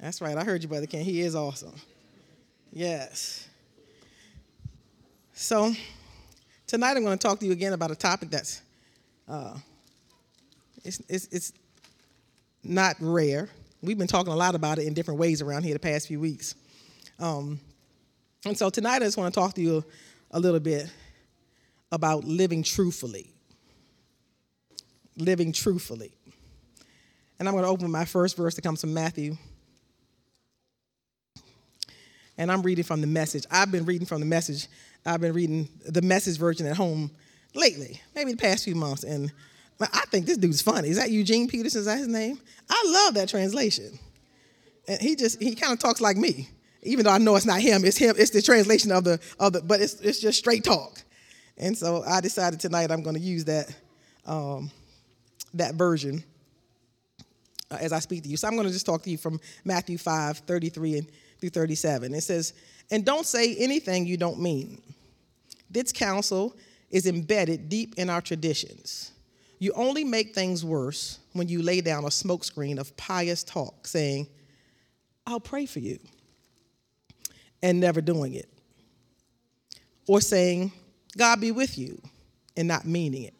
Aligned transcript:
That's 0.00 0.20
right. 0.20 0.36
I 0.36 0.44
heard 0.44 0.62
you, 0.62 0.68
Brother 0.68 0.86
Ken. 0.86 1.02
He 1.02 1.20
is 1.20 1.34
awesome. 1.34 1.74
Yes. 2.72 3.48
So, 5.32 5.72
tonight 6.66 6.96
I'm 6.96 7.04
going 7.04 7.16
to 7.16 7.22
talk 7.22 7.40
to 7.40 7.46
you 7.46 7.52
again 7.52 7.72
about 7.72 7.90
a 7.90 7.96
topic 7.96 8.30
that's 8.30 8.62
uh, 9.28 9.56
it's, 10.84 11.02
it's, 11.08 11.26
it's 11.32 11.52
not 12.62 12.96
rare. 13.00 13.48
We've 13.82 13.98
been 13.98 14.06
talking 14.06 14.32
a 14.32 14.36
lot 14.36 14.54
about 14.54 14.78
it 14.78 14.86
in 14.86 14.94
different 14.94 15.18
ways 15.18 15.42
around 15.42 15.64
here 15.64 15.74
the 15.74 15.80
past 15.80 16.08
few 16.08 16.20
weeks. 16.20 16.54
Um, 17.18 17.58
and 18.44 18.56
so 18.56 18.70
tonight 18.70 18.96
I 18.96 19.00
just 19.00 19.16
want 19.16 19.32
to 19.32 19.40
talk 19.40 19.54
to 19.54 19.60
you 19.60 19.84
a 20.30 20.38
little 20.38 20.60
bit 20.60 20.90
about 21.90 22.24
living 22.24 22.62
truthfully. 22.62 23.30
Living 25.16 25.52
truthfully. 25.52 26.12
And 27.38 27.48
I'm 27.48 27.54
going 27.54 27.64
to 27.64 27.70
open 27.70 27.90
my 27.90 28.04
first 28.04 28.36
verse 28.36 28.54
that 28.54 28.62
comes 28.62 28.80
from 28.80 28.94
Matthew. 28.94 29.36
And 32.38 32.52
I'm 32.52 32.62
reading 32.62 32.84
from 32.84 33.00
the 33.00 33.06
message. 33.06 33.44
I've 33.50 33.72
been 33.72 33.84
reading 33.84 34.06
from 34.06 34.20
the 34.20 34.26
message. 34.26 34.68
I've 35.04 35.20
been 35.20 35.32
reading 35.32 35.68
the 35.86 36.02
message 36.02 36.38
version 36.38 36.66
at 36.66 36.76
home 36.76 37.10
lately, 37.54 38.00
maybe 38.14 38.32
the 38.32 38.36
past 38.36 38.64
few 38.64 38.74
months. 38.74 39.04
And 39.04 39.32
I 39.80 40.04
think 40.10 40.26
this 40.26 40.36
dude's 40.36 40.62
funny. 40.62 40.88
Is 40.88 40.96
that 40.96 41.10
Eugene 41.10 41.48
Peterson? 41.48 41.80
Is 41.80 41.86
that 41.86 41.98
his 41.98 42.08
name? 42.08 42.38
I 42.68 42.82
love 42.86 43.14
that 43.14 43.28
translation. 43.28 43.98
And 44.88 45.00
he 45.00 45.16
just, 45.16 45.40
he 45.40 45.54
kind 45.54 45.72
of 45.72 45.78
talks 45.78 46.00
like 46.00 46.16
me. 46.16 46.48
Even 46.82 47.04
though 47.04 47.10
I 47.10 47.18
know 47.18 47.34
it's 47.34 47.46
not 47.46 47.60
him, 47.60 47.84
it's 47.84 47.96
him, 47.96 48.14
it's 48.16 48.30
the 48.30 48.40
translation 48.40 48.92
of 48.92 49.02
the, 49.02 49.18
of 49.40 49.52
the 49.52 49.60
but 49.60 49.80
it's, 49.80 50.00
it's 50.00 50.20
just 50.20 50.38
straight 50.38 50.62
talk. 50.62 51.02
And 51.58 51.76
so 51.76 52.04
I 52.06 52.20
decided 52.20 52.60
tonight 52.60 52.90
I'm 52.90 53.02
going 53.02 53.16
to 53.16 53.22
use 53.22 53.44
that, 53.46 53.74
um, 54.24 54.70
that 55.54 55.74
version 55.74 56.22
uh, 57.70 57.78
as 57.80 57.92
I 57.92 57.98
speak 57.98 58.22
to 58.22 58.28
you. 58.28 58.36
So 58.36 58.46
I'm 58.46 58.54
going 58.54 58.66
to 58.66 58.72
just 58.72 58.86
talk 58.86 59.02
to 59.02 59.10
you 59.10 59.18
from 59.18 59.40
Matthew 59.64 59.98
5, 59.98 60.38
33 60.38 60.98
and 60.98 61.10
through 61.40 61.50
37. 61.50 62.14
It 62.14 62.22
says, 62.22 62.52
And 62.90 63.04
don't 63.04 63.26
say 63.26 63.56
anything 63.56 64.06
you 64.06 64.16
don't 64.16 64.40
mean. 64.40 64.80
This 65.70 65.92
counsel 65.92 66.56
is 66.90 67.06
embedded 67.06 67.68
deep 67.68 67.94
in 67.96 68.08
our 68.08 68.20
traditions. 68.20 69.12
You 69.58 69.72
only 69.74 70.04
make 70.04 70.34
things 70.34 70.64
worse 70.64 71.18
when 71.32 71.48
you 71.48 71.62
lay 71.62 71.80
down 71.80 72.04
a 72.04 72.08
smokescreen 72.08 72.78
of 72.78 72.96
pious 72.96 73.42
talk 73.42 73.86
saying, 73.86 74.28
I'll 75.26 75.40
pray 75.40 75.66
for 75.66 75.80
you, 75.80 75.98
and 77.62 77.80
never 77.80 78.00
doing 78.00 78.34
it. 78.34 78.48
Or 80.06 80.20
saying, 80.20 80.72
God 81.16 81.40
be 81.40 81.50
with 81.50 81.78
you, 81.78 82.00
and 82.56 82.68
not 82.68 82.84
meaning 82.84 83.24
it. 83.24 83.34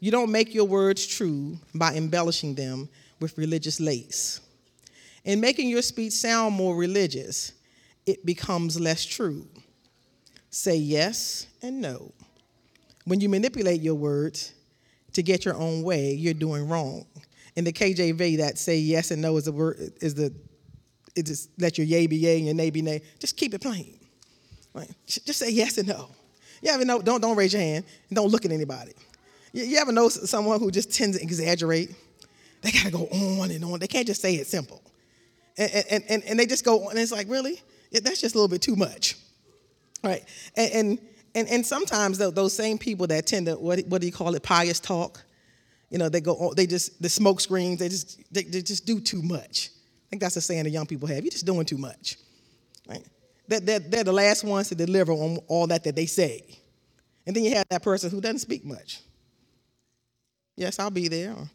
You 0.00 0.10
don't 0.10 0.32
make 0.32 0.54
your 0.54 0.64
words 0.64 1.06
true 1.06 1.58
by 1.74 1.94
embellishing 1.94 2.54
them 2.54 2.88
with 3.20 3.36
religious 3.38 3.80
lace. 3.80 4.40
In 5.24 5.40
making 5.40 5.68
your 5.68 5.82
speech 5.82 6.12
sound 6.12 6.54
more 6.54 6.76
religious, 6.76 7.52
it 8.06 8.24
becomes 8.24 8.80
less 8.80 9.04
true. 9.04 9.46
Say 10.50 10.76
yes 10.76 11.46
and 11.62 11.80
no. 11.80 12.12
When 13.04 13.20
you 13.20 13.28
manipulate 13.28 13.80
your 13.80 13.94
words 13.94 14.54
to 15.12 15.22
get 15.22 15.44
your 15.44 15.56
own 15.56 15.82
way, 15.82 16.12
you're 16.12 16.34
doing 16.34 16.68
wrong. 16.68 17.06
In 17.56 17.64
the 17.64 17.72
KJV, 17.72 18.38
that 18.38 18.58
say 18.58 18.78
yes 18.78 19.10
and 19.10 19.20
no 19.20 19.36
is 19.36 19.44
the 19.44 19.52
word 19.52 19.92
is 20.00 20.14
the 20.14 20.32
it 21.16 21.26
just 21.26 21.50
let 21.58 21.76
your 21.76 21.86
yay 21.86 22.06
be 22.06 22.16
yay 22.16 22.36
and 22.36 22.46
your 22.46 22.54
nay 22.54 22.70
be 22.70 22.82
nay. 22.82 23.02
Just 23.18 23.36
keep 23.36 23.52
it 23.52 23.60
plain. 23.60 23.98
Just 25.06 25.38
say 25.40 25.50
yes 25.50 25.78
and 25.78 25.88
no. 25.88 26.10
You 26.62 26.70
ever 26.70 26.84
know? 26.84 27.00
Don't 27.00 27.20
don't 27.20 27.36
raise 27.36 27.52
your 27.52 27.62
hand. 27.62 27.84
and 28.08 28.16
Don't 28.16 28.28
look 28.28 28.44
at 28.44 28.52
anybody. 28.52 28.92
You, 29.52 29.64
you 29.64 29.78
ever 29.78 29.92
know 29.92 30.08
someone 30.08 30.60
who 30.60 30.70
just 30.70 30.92
tends 30.94 31.16
to 31.16 31.22
exaggerate? 31.22 31.94
They 32.62 32.70
gotta 32.70 32.90
go 32.90 33.06
on 33.06 33.50
and 33.50 33.64
on. 33.64 33.78
They 33.80 33.86
can't 33.86 34.06
just 34.06 34.20
say 34.20 34.34
it 34.34 34.46
simple. 34.46 34.82
And, 35.58 36.04
and, 36.08 36.24
and, 36.24 36.38
they 36.38 36.46
just 36.46 36.64
go 36.64 36.84
on, 36.84 36.90
and 36.92 37.00
it's 37.00 37.10
like, 37.10 37.28
really? 37.28 37.60
Yeah, 37.90 38.00
that's 38.02 38.20
just 38.20 38.36
a 38.36 38.38
little 38.38 38.48
bit 38.48 38.62
too 38.62 38.76
much. 38.76 39.16
Right? 40.04 40.22
And, 40.56 40.72
and, 40.72 40.98
and, 41.34 41.48
and 41.48 41.66
sometimes 41.66 42.18
those 42.18 42.54
same 42.54 42.78
people 42.78 43.08
that 43.08 43.26
tend 43.26 43.46
to, 43.46 43.54
what, 43.54 43.80
what 43.88 44.00
do 44.00 44.06
you 44.06 44.12
call 44.12 44.34
it, 44.36 44.42
pious 44.42 44.78
talk, 44.78 45.22
you 45.90 45.98
know, 45.98 46.08
they 46.08 46.20
go, 46.20 46.52
they 46.54 46.66
just, 46.66 47.02
the 47.02 47.08
smoke 47.08 47.40
screens, 47.40 47.80
they 47.80 47.88
just, 47.88 48.20
they, 48.32 48.44
they 48.44 48.62
just 48.62 48.86
do 48.86 49.00
too 49.00 49.22
much. 49.22 49.70
I 50.06 50.10
think 50.10 50.22
that's 50.22 50.36
the 50.36 50.40
saying 50.40 50.64
that 50.64 50.70
young 50.70 50.86
people 50.86 51.08
have. 51.08 51.24
You're 51.24 51.30
just 51.30 51.46
doing 51.46 51.66
too 51.66 51.78
much. 51.78 52.16
Right? 52.88 53.04
They're, 53.48 53.60
they're, 53.60 53.78
they're 53.80 54.04
the 54.04 54.12
last 54.12 54.44
ones 54.44 54.68
to 54.68 54.74
deliver 54.74 55.12
on 55.12 55.38
all 55.48 55.66
that 55.66 55.84
that 55.84 55.96
they 55.96 56.06
say. 56.06 56.44
And 57.26 57.34
then 57.34 57.44
you 57.44 57.54
have 57.54 57.66
that 57.70 57.82
person 57.82 58.10
who 58.10 58.20
doesn't 58.20 58.38
speak 58.38 58.64
much. 58.64 59.00
Yes, 60.56 60.78
I'll 60.78 60.90
be 60.90 61.08
there. 61.08 61.32
Or, 61.32 61.50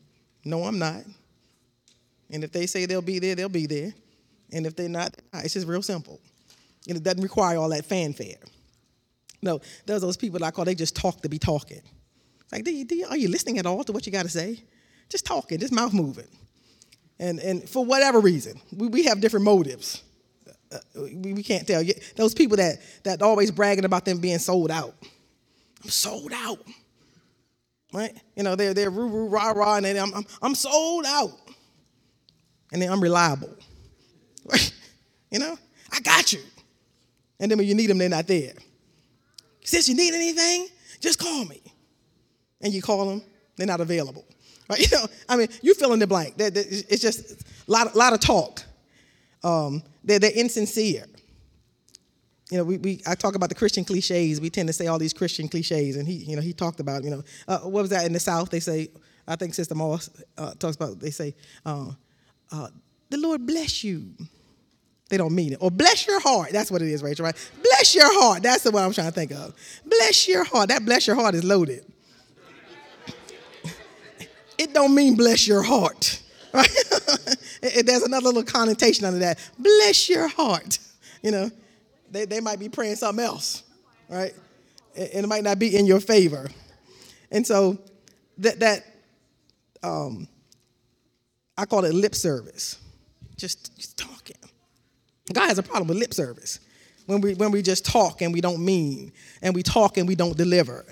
no, 0.45 0.63
I'm 0.65 0.77
not. 0.77 1.03
And 2.33 2.43
if 2.43 2.51
they 2.51 2.65
say 2.65 2.87
they'll 2.87 3.01
be 3.01 3.19
there, 3.19 3.35
they'll 3.35 3.47
be 3.47 3.67
there. 3.67 3.93
And 4.51 4.65
if 4.65 4.75
they're 4.75 4.89
not, 4.89 5.15
it's 5.35 5.53
just 5.53 5.67
real 5.67 5.83
simple. 5.83 6.19
And 6.89 6.97
it 6.97 7.03
doesn't 7.03 7.21
require 7.21 7.57
all 7.57 7.69
that 7.69 7.85
fanfare. 7.85 8.37
No, 9.41 9.61
there's 9.85 10.01
those 10.01 10.17
people 10.17 10.39
that 10.39 10.45
I 10.47 10.51
call 10.51 10.65
they 10.65 10.73
just 10.73 10.95
talk 10.95 11.21
to 11.21 11.29
be 11.29 11.37
talking. 11.37 11.81
Like, 12.51 12.63
do 12.63 12.73
you, 12.73 12.85
do 12.85 12.95
you, 12.95 13.05
are 13.05 13.17
you 13.17 13.29
listening 13.29 13.59
at 13.59 13.67
all 13.67 13.83
to 13.83 13.91
what 13.91 14.05
you 14.07 14.11
got 14.11 14.23
to 14.23 14.29
say? 14.29 14.63
Just 15.09 15.25
talking, 15.25 15.59
just 15.59 15.71
mouth 15.71 15.93
moving. 15.93 16.27
And, 17.19 17.39
and 17.39 17.69
for 17.69 17.85
whatever 17.85 18.19
reason, 18.19 18.59
we, 18.75 18.87
we 18.87 19.03
have 19.03 19.21
different 19.21 19.45
motives. 19.45 20.01
Uh, 20.71 20.77
we, 20.95 21.33
we 21.33 21.43
can't 21.43 21.67
tell. 21.67 21.83
Those 22.15 22.33
people 22.33 22.57
that, 22.57 22.77
that 23.03 23.21
always 23.21 23.51
bragging 23.51 23.85
about 23.85 24.05
them 24.05 24.17
being 24.17 24.39
sold 24.39 24.71
out. 24.71 24.95
I'm 25.83 25.89
sold 25.89 26.31
out 26.33 26.59
right? 27.93 28.11
You 28.35 28.43
know, 28.43 28.55
they're, 28.55 28.73
they're 28.73 28.89
roo, 28.89 29.07
roo, 29.07 29.27
rah, 29.27 29.51
rah, 29.51 29.77
and 29.77 29.85
I'm, 29.85 30.13
I'm, 30.13 30.25
I'm 30.41 30.55
sold 30.55 31.05
out. 31.05 31.31
And 32.73 32.81
they're 32.81 32.91
unreliable. 32.91 33.55
you 35.31 35.39
know, 35.39 35.57
I 35.91 36.01
got 36.01 36.33
you. 36.33 36.41
And 37.39 37.49
then 37.49 37.57
when 37.57 37.67
you 37.67 37.75
need 37.75 37.87
them, 37.87 37.97
they're 37.97 38.09
not 38.09 38.27
there. 38.27 38.53
Since 39.63 39.87
you 39.87 39.95
need 39.95 40.13
anything, 40.13 40.67
just 40.99 41.19
call 41.19 41.45
me. 41.45 41.61
And 42.61 42.73
you 42.73 42.81
call 42.81 43.05
them, 43.07 43.21
they're 43.55 43.67
not 43.67 43.79
available. 43.79 44.25
Right? 44.69 44.79
You 44.79 44.97
know, 44.97 45.05
I 45.27 45.35
mean, 45.35 45.49
you 45.61 45.73
fill 45.73 45.91
in 45.91 45.99
the 45.99 46.07
blank. 46.07 46.35
It's 46.37 47.01
just 47.01 47.41
a 47.67 47.71
lot, 47.71 47.93
lot 47.97 48.13
of 48.13 48.21
talk. 48.21 48.63
Um, 49.43 49.83
they're, 50.05 50.19
they're 50.19 50.31
insincere 50.31 51.03
you 52.53 52.59
know, 52.59 52.63
we, 52.63 52.77
we 52.77 53.01
I 53.07 53.15
talk 53.15 53.33
about 53.33 53.49
the 53.49 53.55
Christian 53.55 53.83
cliches. 53.83 54.39
We 54.39 54.51
tend 54.51 54.67
to 54.67 54.73
say 54.73 54.85
all 54.85 54.99
these 54.99 55.11
Christian 55.11 55.47
cliches, 55.47 55.95
and 55.95 56.07
he, 56.07 56.13
you 56.13 56.35
know, 56.35 56.41
he 56.41 56.53
talked 56.53 56.79
about, 56.79 57.03
you 57.03 57.09
know, 57.09 57.23
uh, 57.47 57.59
what 57.61 57.81
was 57.81 57.89
that 57.89 58.05
in 58.05 58.13
the 58.13 58.19
South? 58.19 58.51
They 58.51 58.59
say, 58.59 58.89
I 59.27 59.35
think 59.35 59.55
Sister 59.55 59.73
Moss 59.73 60.11
uh, 60.37 60.53
talks 60.59 60.75
about. 60.75 60.99
They 60.99 61.09
say, 61.09 61.35
uh, 61.65 61.91
uh, 62.53 62.69
"The 63.09 63.17
Lord 63.17 63.45
bless 63.45 63.83
you." 63.83 64.13
They 65.09 65.17
don't 65.17 65.35
mean 65.35 65.53
it. 65.53 65.59
Or 65.61 65.69
bless 65.69 66.07
your 66.07 66.19
heart. 66.19 66.49
That's 66.51 66.71
what 66.71 66.81
it 66.81 66.87
is, 66.87 67.03
Rachel. 67.03 67.25
Right? 67.25 67.49
Bless 67.61 67.93
your 67.93 68.11
heart. 68.19 68.41
That's 68.41 68.65
one 68.65 68.83
I'm 68.83 68.93
trying 68.93 69.09
to 69.09 69.13
think 69.13 69.31
of. 69.31 69.53
Bless 69.85 70.27
your 70.27 70.43
heart. 70.43 70.69
That 70.69 70.85
bless 70.85 71.05
your 71.05 71.15
heart 71.15 71.35
is 71.35 71.43
loaded. 71.43 71.85
it 74.57 74.73
don't 74.73 74.95
mean 74.95 75.15
bless 75.15 75.47
your 75.47 75.61
heart. 75.61 76.19
Right? 76.53 76.69
There's 77.61 78.03
another 78.03 78.27
little 78.27 78.43
connotation 78.43 79.05
under 79.05 79.19
that. 79.19 79.39
Bless 79.57 80.07
your 80.07 80.27
heart. 80.27 80.77
You 81.23 81.31
know, 81.31 81.51
they, 82.11 82.25
they 82.25 82.39
might 82.41 82.59
be 82.59 82.69
praying 82.69 82.97
something 82.97 83.25
else, 83.25 83.63
right? 84.07 84.33
And 84.95 85.25
it 85.25 85.27
might 85.27 85.43
not 85.43 85.57
be 85.57 85.75
in 85.75 85.87
your 85.87 85.99
favor. 85.99 86.47
And 87.31 87.45
so 87.47 87.79
that, 88.37 88.59
that 88.59 88.85
um, 89.81 90.27
I 91.57 91.65
call 91.65 91.85
it 91.85 91.93
lip 91.93 92.15
service. 92.15 92.79
Just, 93.37 93.75
just 93.77 93.97
talking. 93.97 94.37
God 95.31 95.47
has 95.47 95.57
a 95.57 95.63
problem 95.63 95.87
with 95.87 95.97
lip 95.97 96.13
service. 96.13 96.59
When 97.05 97.21
we, 97.21 97.33
when 97.35 97.51
we 97.51 97.61
just 97.61 97.85
talk 97.85 98.21
and 98.21 98.33
we 98.33 98.41
don't 98.41 98.63
mean, 98.63 99.11
and 99.41 99.53
we 99.53 99.63
talk 99.63 99.97
and 99.97 100.07
we 100.07 100.15
don't 100.15 100.37
deliver. 100.37 100.85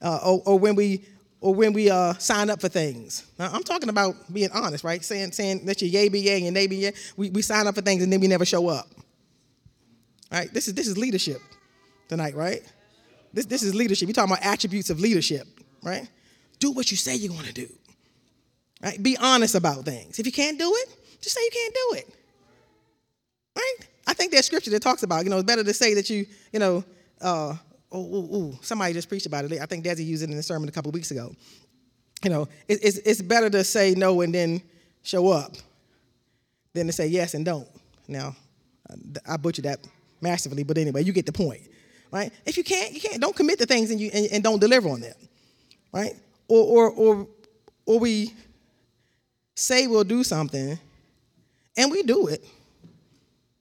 Uh, 0.00 0.20
or, 0.24 0.42
or 0.46 0.58
when 0.58 0.76
we 0.76 1.04
or 1.40 1.54
when 1.54 1.72
we 1.72 1.90
uh, 1.90 2.14
sign 2.14 2.50
up 2.50 2.60
for 2.60 2.68
things. 2.68 3.24
Now, 3.38 3.50
I'm 3.52 3.62
talking 3.62 3.88
about 3.88 4.14
being 4.32 4.50
honest, 4.52 4.84
right? 4.84 5.04
Saying, 5.04 5.32
saying 5.32 5.66
that 5.66 5.80
your 5.82 5.90
yay 5.90 6.08
be 6.08 6.20
yay 6.20 6.44
and 6.44 6.54
nay 6.54 6.66
be 6.66 6.76
yay. 6.76 6.92
We, 7.16 7.30
we 7.30 7.42
sign 7.42 7.66
up 7.66 7.74
for 7.74 7.82
things 7.82 8.02
and 8.02 8.12
then 8.12 8.20
we 8.20 8.26
never 8.26 8.44
show 8.44 8.68
up. 8.68 8.88
Right? 10.32 10.52
This 10.52 10.66
is 10.66 10.74
this 10.74 10.88
is 10.88 10.98
leadership 10.98 11.40
tonight, 12.08 12.34
right? 12.34 12.62
This 13.32 13.46
this 13.46 13.62
is 13.62 13.74
leadership. 13.74 14.08
You're 14.08 14.14
talking 14.14 14.32
about 14.32 14.44
attributes 14.44 14.90
of 14.90 14.98
leadership, 14.98 15.46
right? 15.82 16.08
Do 16.58 16.72
what 16.72 16.90
you 16.90 16.96
say 16.96 17.14
you're 17.14 17.32
gonna 17.32 17.52
do. 17.52 17.68
Right? 18.86 19.02
Be 19.02 19.16
honest 19.16 19.56
about 19.56 19.84
things. 19.84 20.20
If 20.20 20.26
you 20.26 20.32
can't 20.32 20.56
do 20.60 20.72
it, 20.72 20.96
just 21.20 21.34
say 21.34 21.42
you 21.42 21.50
can't 21.52 21.74
do 21.74 21.98
it. 21.98 22.14
Right? 23.56 23.74
I 24.06 24.14
think 24.14 24.30
there's 24.30 24.46
scripture 24.46 24.70
that 24.70 24.80
talks 24.80 25.02
about, 25.02 25.24
you 25.24 25.30
know, 25.30 25.38
it's 25.38 25.44
better 25.44 25.64
to 25.64 25.74
say 25.74 25.94
that 25.94 26.08
you, 26.08 26.24
you 26.52 26.60
know, 26.60 26.84
uh, 27.20 27.56
oh, 27.90 28.00
ooh, 28.00 28.36
ooh, 28.36 28.58
somebody 28.62 28.92
just 28.92 29.08
preached 29.08 29.26
about 29.26 29.44
it. 29.44 29.60
I 29.60 29.66
think 29.66 29.84
Desi 29.84 30.06
used 30.06 30.22
it 30.22 30.30
in 30.30 30.36
the 30.36 30.42
sermon 30.42 30.68
a 30.68 30.72
couple 30.72 30.92
weeks 30.92 31.10
ago. 31.10 31.34
You 32.22 32.30
know, 32.30 32.42
it, 32.68 32.78
it's, 32.80 32.98
it's 32.98 33.20
better 33.20 33.50
to 33.50 33.64
say 33.64 33.96
no 33.96 34.20
and 34.20 34.32
then 34.32 34.62
show 35.02 35.30
up 35.30 35.56
than 36.72 36.86
to 36.86 36.92
say 36.92 37.08
yes 37.08 37.34
and 37.34 37.44
don't. 37.44 37.68
Now, 38.06 38.36
I 39.28 39.36
butchered 39.36 39.64
that 39.64 39.80
massively, 40.20 40.62
but 40.62 40.78
anyway, 40.78 41.02
you 41.02 41.12
get 41.12 41.26
the 41.26 41.32
point, 41.32 41.62
right? 42.12 42.32
If 42.44 42.56
you 42.56 42.62
can't, 42.62 42.92
you 42.92 43.00
can't. 43.00 43.20
Don't 43.20 43.34
commit 43.34 43.58
to 43.58 43.66
things 43.66 43.90
and 43.90 44.00
you 44.00 44.10
and, 44.14 44.28
and 44.30 44.44
don't 44.44 44.60
deliver 44.60 44.88
on 44.90 45.00
them, 45.00 45.16
right? 45.92 46.14
Or 46.46 46.62
or 46.62 46.90
or 46.92 47.28
or 47.84 47.98
we 47.98 48.32
say 49.56 49.86
we'll 49.88 50.04
do 50.04 50.22
something, 50.22 50.78
and 51.76 51.90
we 51.90 52.02
do 52.04 52.28
it, 52.28 52.44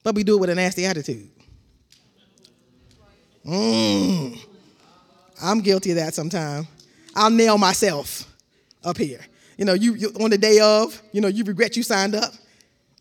but 0.04 0.14
we 0.14 0.24
do 0.24 0.36
it 0.36 0.42
with 0.42 0.50
a 0.52 0.56
nasty 0.56 0.86
attitude. 0.86 1.30
Mm. 3.46 4.38
I'm 5.42 5.62
guilty 5.62 5.92
of 5.92 5.98
that 5.98 6.14
sometimes. 6.14 6.68
I'll 7.16 7.30
nail 7.30 7.58
myself 7.58 8.32
up 8.84 8.98
here. 8.98 9.22
You 9.58 9.66
know, 9.66 9.74
you, 9.74 9.94
you 9.96 10.10
on 10.20 10.30
the 10.30 10.38
day 10.38 10.60
of, 10.60 11.02
you 11.12 11.22
know, 11.22 11.30
you 11.30 11.44
regret 11.44 11.78
you 11.78 11.84
signed 11.84 12.14
up, 12.14 12.34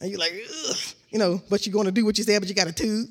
and 0.01 0.11
you're 0.11 0.21
like, 0.21 0.33
Ugh. 0.69 0.77
you 1.11 1.19
know, 1.19 1.43
but 1.51 1.67
you're 1.67 1.73
going 1.73 1.87
to 1.87 1.93
do 1.93 2.05
what 2.05 2.17
you 2.17 2.25
said, 2.25 2.41
but 2.41 2.49
you 2.49 2.55
got 2.55 2.69
a 2.69 2.73
tube, 2.73 3.09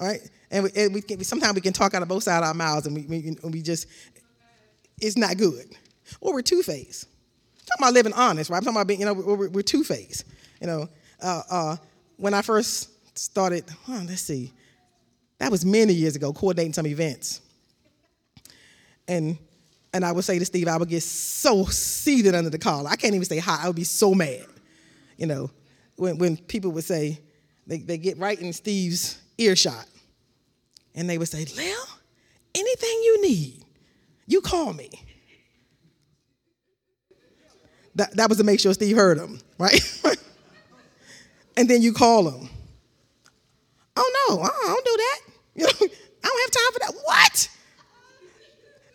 all 0.00 0.08
right? 0.08 0.20
And, 0.50 0.64
we, 0.64 0.70
and 0.76 0.94
we 0.94 1.02
can, 1.02 1.22
sometimes 1.22 1.54
we 1.54 1.60
can 1.60 1.72
talk 1.72 1.94
out 1.94 2.02
of 2.02 2.08
both 2.08 2.24
sides 2.24 2.42
of 2.42 2.48
our 2.48 2.54
mouths, 2.54 2.86
and 2.86 2.96
we, 2.96 3.02
we, 3.02 3.36
we 3.48 3.62
just, 3.62 3.86
it's 5.00 5.16
not 5.16 5.36
good. 5.36 5.66
Or 6.20 6.34
we're 6.34 6.42
two 6.42 6.62
faced. 6.62 7.06
Talking 7.66 7.84
about 7.84 7.94
living 7.94 8.12
honest, 8.12 8.50
right? 8.50 8.58
I'm 8.58 8.64
talking 8.64 8.76
about 8.76 8.86
being, 8.86 9.00
you 9.00 9.06
know, 9.06 9.14
we're, 9.14 9.48
we're 9.48 9.62
two 9.62 9.84
faced. 9.84 10.24
You 10.60 10.66
know, 10.66 10.88
uh, 11.22 11.42
uh, 11.50 11.76
when 12.16 12.34
I 12.34 12.42
first 12.42 12.90
started, 13.18 13.64
let's 13.88 14.22
see, 14.22 14.52
that 15.38 15.50
was 15.50 15.64
many 15.64 15.92
years 15.92 16.16
ago, 16.16 16.32
coordinating 16.32 16.72
some 16.72 16.86
events. 16.86 17.40
And 19.08 19.38
and 19.94 20.04
I 20.04 20.10
would 20.10 20.24
say 20.24 20.40
to 20.40 20.44
Steve, 20.44 20.66
I 20.66 20.76
would 20.76 20.88
get 20.88 21.04
so 21.04 21.66
seated 21.66 22.34
under 22.34 22.50
the 22.50 22.58
collar. 22.58 22.90
I 22.90 22.96
can't 22.96 23.14
even 23.14 23.24
say 23.24 23.38
hi. 23.38 23.60
I 23.62 23.68
would 23.68 23.76
be 23.76 23.84
so 23.84 24.12
mad. 24.12 24.44
You 25.16 25.26
know, 25.26 25.50
when, 25.94 26.18
when 26.18 26.36
people 26.36 26.72
would 26.72 26.82
say, 26.82 27.20
they, 27.68 27.78
they 27.78 27.96
get 27.96 28.18
right 28.18 28.38
in 28.38 28.52
Steve's 28.52 29.22
earshot, 29.38 29.86
and 30.96 31.08
they 31.08 31.16
would 31.16 31.28
say, 31.28 31.44
Lil, 31.44 31.86
anything 32.56 32.90
you 33.04 33.22
need, 33.22 33.64
you 34.26 34.40
call 34.40 34.72
me. 34.72 34.90
That, 37.96 38.16
that 38.16 38.28
was 38.28 38.38
to 38.38 38.44
make 38.44 38.60
sure 38.60 38.72
Steve 38.74 38.96
heard 38.96 39.18
him, 39.18 39.40
right? 39.58 39.80
and 41.56 41.68
then 41.68 41.82
you 41.82 41.92
call 41.92 42.28
him. 42.28 42.48
Oh 43.96 44.26
no, 44.28 44.42
I 44.42 44.48
don't 44.66 44.84
do 44.84 44.96
that. 44.96 45.20
You 45.54 45.64
know, 45.86 45.94
I 46.24 46.26
don't 46.26 46.40
have 46.40 46.50
time 46.50 46.72
for 46.72 46.78
that. 46.80 46.94
What? 47.04 47.48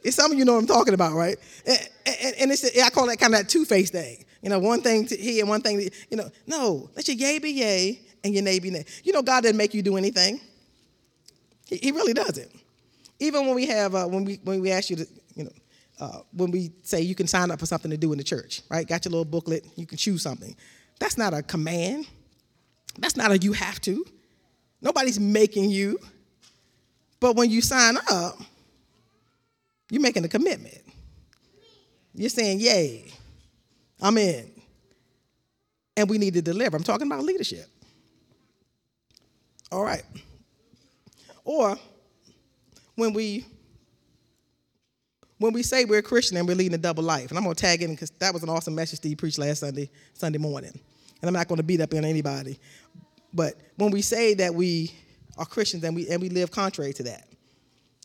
It's 0.03 0.15
some 0.15 0.31
of 0.31 0.37
you 0.37 0.45
know 0.45 0.53
what 0.53 0.59
I'm 0.59 0.67
talking 0.67 0.93
about, 0.93 1.13
right? 1.13 1.37
And, 1.65 1.89
and, 2.05 2.35
and 2.39 2.51
it's, 2.51 2.77
I 2.79 2.89
call 2.89 3.07
that 3.07 3.19
kind 3.19 3.33
of 3.33 3.41
that 3.41 3.49
two-faced 3.49 3.91
thing. 3.91 4.25
You 4.41 4.49
know, 4.49 4.59
one 4.59 4.81
thing 4.81 5.05
to 5.07 5.15
he 5.15 5.39
and 5.41 5.49
one 5.49 5.61
thing, 5.61 5.79
to, 5.79 5.91
you 6.09 6.17
know, 6.17 6.29
no, 6.47 6.89
let 6.95 7.07
your 7.07 7.17
yay 7.17 7.39
be 7.39 7.51
yay 7.51 8.01
and 8.23 8.33
your 8.33 8.43
nay 8.43 8.59
be 8.59 8.69
nay. 8.69 8.85
You 9.03 9.11
know, 9.11 9.21
God 9.21 9.41
didn't 9.41 9.57
make 9.57 9.73
you 9.73 9.81
do 9.81 9.97
anything. 9.97 10.39
He, 11.67 11.77
he 11.77 11.91
really 11.91 12.13
doesn't. 12.13 12.49
Even 13.19 13.45
when 13.45 13.55
we 13.55 13.65
have, 13.67 13.95
uh, 13.95 14.05
when 14.05 14.23
we 14.23 14.39
when 14.43 14.61
we 14.61 14.71
ask 14.71 14.89
you 14.89 14.95
to, 14.97 15.07
uh, 15.99 16.19
when 16.31 16.51
we 16.51 16.71
say 16.83 17.01
you 17.01 17.15
can 17.15 17.27
sign 17.27 17.51
up 17.51 17.59
for 17.59 17.65
something 17.65 17.91
to 17.91 17.97
do 17.97 18.11
in 18.11 18.17
the 18.17 18.23
church, 18.23 18.61
right? 18.69 18.87
Got 18.87 19.05
your 19.05 19.11
little 19.11 19.25
booklet, 19.25 19.65
you 19.75 19.85
can 19.85 19.97
choose 19.97 20.21
something. 20.21 20.55
That's 20.99 21.17
not 21.17 21.33
a 21.33 21.41
command. 21.41 22.07
That's 22.97 23.15
not 23.15 23.31
a 23.31 23.37
you 23.37 23.53
have 23.53 23.79
to. 23.81 24.05
Nobody's 24.81 25.19
making 25.19 25.69
you. 25.69 25.99
But 27.19 27.35
when 27.35 27.49
you 27.49 27.61
sign 27.61 27.97
up, 28.09 28.37
you're 29.89 30.01
making 30.01 30.23
a 30.23 30.29
commitment. 30.29 30.81
You're 32.13 32.29
saying, 32.29 32.59
Yay, 32.59 33.11
I'm 34.01 34.17
in. 34.17 34.51
And 35.97 36.09
we 36.09 36.17
need 36.17 36.33
to 36.35 36.41
deliver. 36.41 36.77
I'm 36.77 36.83
talking 36.83 37.07
about 37.07 37.23
leadership. 37.23 37.65
All 39.71 39.83
right. 39.83 40.03
Or 41.43 41.77
when 42.95 43.13
we 43.13 43.45
when 45.39 45.53
we 45.53 45.63
say 45.63 45.85
we're 45.85 45.99
a 45.99 46.03
Christian 46.03 46.37
and 46.37 46.47
we're 46.47 46.55
leading 46.55 46.75
a 46.75 46.77
double 46.77 47.03
life, 47.03 47.29
and 47.29 47.37
I'm 47.37 47.43
gonna 47.43 47.55
tag 47.55 47.81
in 47.81 47.91
because 47.91 48.11
that 48.19 48.33
was 48.33 48.43
an 48.43 48.49
awesome 48.49 48.75
message 48.75 48.99
that 48.99 49.07
Steve 49.07 49.17
preached 49.17 49.39
last 49.39 49.59
Sunday, 49.59 49.89
Sunday 50.13 50.37
morning. 50.37 50.71
And 51.21 51.27
I'm 51.27 51.33
not 51.33 51.47
gonna 51.47 51.63
beat 51.63 51.81
up 51.81 51.93
on 51.93 52.05
anybody. 52.05 52.59
But 53.33 53.55
when 53.77 53.91
we 53.91 54.01
say 54.01 54.33
that 54.35 54.53
we 54.53 54.91
are 55.37 55.45
Christians 55.45 55.83
and 55.83 55.95
we 55.95 56.07
and 56.09 56.21
we 56.21 56.29
live 56.29 56.51
contrary 56.51 56.93
to 56.93 57.03
that, 57.03 57.27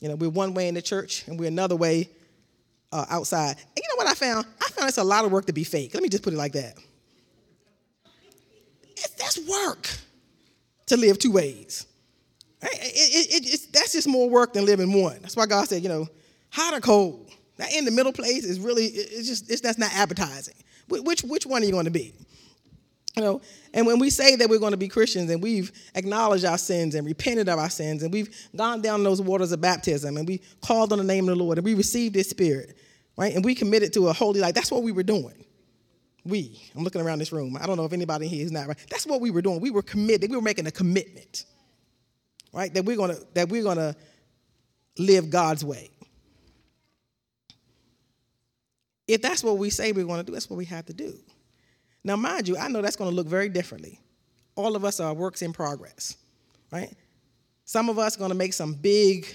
you 0.01 0.09
know, 0.09 0.15
we're 0.15 0.31
one 0.31 0.55
way 0.55 0.69
in 0.69 0.75
the 0.75 0.83
church 0.83 1.27
and 1.27 1.39
we're 1.39 1.49
another 1.49 1.77
way 1.77 2.09
uh, 2.93 3.05
outside. 3.11 3.57
And 3.57 3.77
you 3.77 3.89
know 3.91 3.97
what 3.97 4.07
I 4.07 4.15
found? 4.15 4.47
I 4.61 4.69
found 4.71 4.89
it's 4.89 4.99
a 4.99 5.05
lot 5.05 5.25
of 5.25 5.33
work 5.33 5.47
to 5.47 5.53
be 5.53 5.65
fake. 5.65 5.93
Let 5.95 6.03
me 6.03 6.09
just 6.09 6.23
put 6.23 6.33
it 6.33 6.37
like 6.37 6.53
that. 6.53 6.79
It's, 8.97 9.09
that's 9.11 9.39
work 9.49 9.89
to 10.87 10.97
live 10.97 11.19
two 11.19 11.33
ways. 11.33 11.87
It, 12.63 12.71
it, 12.73 13.55
it, 13.55 13.73
that's 13.73 13.93
just 13.93 14.09
more 14.09 14.31
work 14.31 14.53
than 14.53 14.65
living 14.65 14.93
one. 14.93 15.19
That's 15.21 15.37
why 15.37 15.47
God 15.47 15.69
said, 15.69 15.83
you 15.83 15.89
know, 15.89 16.07
hot 16.55 16.73
or 16.73 16.81
cold. 16.81 17.31
That 17.57 17.73
in 17.75 17.85
the 17.85 17.91
middle 17.91 18.13
place 18.13 18.45
is 18.45 18.61
really, 18.61 18.87
it's 18.87 19.29
just, 19.29 19.51
it's, 19.51 19.61
that's 19.61 19.79
not 19.79 19.93
advertising. 19.93 20.55
Which, 20.89 21.23
which 21.23 21.47
one 21.47 21.63
are 21.63 21.65
you 21.65 21.73
going 21.73 21.87
to 21.87 21.91
be? 21.91 22.15
You 23.17 23.23
know, 23.23 23.43
and 23.73 23.87
when 23.87 23.99
we 23.99 24.11
say 24.11 24.37
that 24.37 24.49
we're 24.49 24.59
going 24.59 24.73
to 24.73 24.77
be 24.77 24.89
Christians 24.89 25.31
and 25.31 25.43
we've 25.43 25.71
acknowledged 25.95 26.45
our 26.45 26.59
sins 26.59 26.95
and 26.95 27.07
repented 27.07 27.49
of 27.49 27.59
our 27.59 27.71
sins 27.71 28.03
and 28.03 28.13
we've 28.13 28.29
gone 28.57 28.83
down 28.83 29.05
those 29.05 29.21
waters 29.21 29.53
of 29.53 29.61
baptism 29.61 30.17
and 30.17 30.27
we 30.27 30.41
called 30.61 30.93
on 30.93 30.99
the 30.99 31.05
name 31.05 31.29
of 31.29 31.37
the 31.37 31.43
Lord 31.43 31.59
and 31.59 31.65
we 31.65 31.75
received 31.75 32.15
His 32.17 32.29
Spirit, 32.29 32.77
right? 33.17 33.35
And 33.35 33.45
we 33.45 33.55
committed 33.55 33.93
to 33.95 34.09
a 34.09 34.13
holy 34.13 34.41
life. 34.41 34.55
That's 34.55 34.71
what 34.71 34.83
we 34.83 34.91
were 34.91 35.05
doing. 35.05 35.45
We, 36.25 36.61
I'm 36.75 36.83
looking 36.83 37.03
around 37.03 37.21
this 37.21 37.33
room. 37.33 37.57
I 37.61 37.67
don't 37.67 37.77
know 37.77 37.85
if 37.85 37.93
anybody 37.93 38.27
here 38.27 38.45
is 38.45 38.51
not 38.51 38.67
right. 38.67 38.79
That's 38.91 39.07
what 39.07 39.21
we 39.21 39.31
were 39.31 39.43
doing. 39.43 39.61
We 39.61 39.71
were 39.71 39.83
committed. 39.83 40.31
We 40.31 40.37
were 40.37 40.43
making 40.43 40.67
a 40.67 40.73
commitment, 40.73 41.45
right? 42.53 42.73
That 42.75 42.85
we're 42.85 42.97
gonna 42.97 43.19
that 43.35 43.49
we're 43.49 43.63
gonna 43.63 43.95
live 44.99 45.31
God's 45.31 45.65
way. 45.65 45.91
If 49.07 49.23
that's 49.23 49.45
what 49.45 49.59
we 49.59 49.71
say 49.71 49.93
we're 49.93 50.07
going 50.07 50.21
to 50.21 50.25
do, 50.25 50.33
that's 50.33 50.49
what 50.49 50.57
we 50.57 50.65
have 50.67 50.87
to 50.87 50.95
do. 50.95 51.15
Now, 52.03 52.17
mind 52.17 52.49
you, 52.49 52.57
I 52.57 52.69
know 52.69 52.83
that's 52.83 52.97
going 52.97 53.11
to 53.11 53.17
look 53.17 53.27
very 53.27 53.49
differently. 53.49 54.01
All 54.57 54.77
of 54.77 54.85
us 54.85 55.01
are 55.01 55.13
works 55.13 55.43
in 55.43 55.53
progress, 55.53 56.17
right? 56.71 56.93
Some 57.65 57.89
of 57.89 57.99
us 57.99 58.17
are 58.17 58.19
going 58.19 58.31
to 58.31 58.37
make 58.37 58.53
some 58.53 58.75
big, 58.75 59.27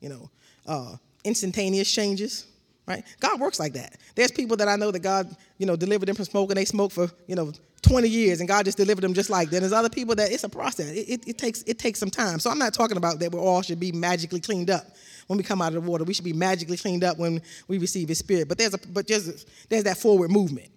you 0.00 0.08
know, 0.08 0.30
uh, 0.66 0.96
instantaneous 1.22 1.90
changes, 1.90 2.46
right? 2.86 3.04
God 3.20 3.40
works 3.40 3.60
like 3.60 3.74
that. 3.74 3.98
There's 4.14 4.30
people 4.30 4.56
that 4.56 4.68
I 4.68 4.76
know 4.76 4.90
that 4.90 5.00
God, 5.00 5.34
you 5.58 5.66
know, 5.66 5.76
delivered 5.76 6.06
them 6.06 6.16
from 6.16 6.24
smoking. 6.24 6.54
They 6.54 6.64
smoked 6.64 6.94
for, 6.94 7.10
you 7.26 7.34
know, 7.34 7.52
20 7.82 8.08
years, 8.08 8.40
and 8.40 8.48
God 8.48 8.64
just 8.64 8.78
delivered 8.78 9.02
them 9.02 9.12
just 9.12 9.28
like 9.28 9.50
that. 9.50 9.60
There's 9.60 9.72
other 9.72 9.90
people 9.90 10.14
that 10.14 10.32
it's 10.32 10.44
a 10.44 10.48
process. 10.48 10.90
It, 10.90 11.08
it, 11.08 11.28
it, 11.28 11.38
takes 11.38 11.62
it 11.62 11.78
takes 11.78 12.00
some 12.00 12.10
time. 12.10 12.40
So 12.40 12.50
I'm 12.50 12.58
not 12.58 12.72
talking 12.72 12.96
about 12.96 13.18
that 13.20 13.32
we 13.32 13.38
all 13.38 13.60
should 13.60 13.78
be 13.78 13.92
magically 13.92 14.40
cleaned 14.40 14.70
up 14.70 14.86
when 15.26 15.36
we 15.36 15.42
come 15.42 15.62
out 15.62 15.74
of 15.74 15.82
the 15.84 15.90
water. 15.90 16.04
We 16.04 16.14
should 16.14 16.24
be 16.24 16.32
magically 16.32 16.76
cleaned 16.76 17.04
up 17.04 17.18
when 17.18 17.42
we 17.68 17.78
receive 17.78 18.08
His 18.08 18.18
Spirit. 18.18 18.48
But 18.48 18.58
there's 18.58 18.74
a 18.74 18.78
but 18.78 19.06
there's 19.06 19.46
there's 19.68 19.84
that 19.84 19.98
forward 19.98 20.30
movement 20.30 20.70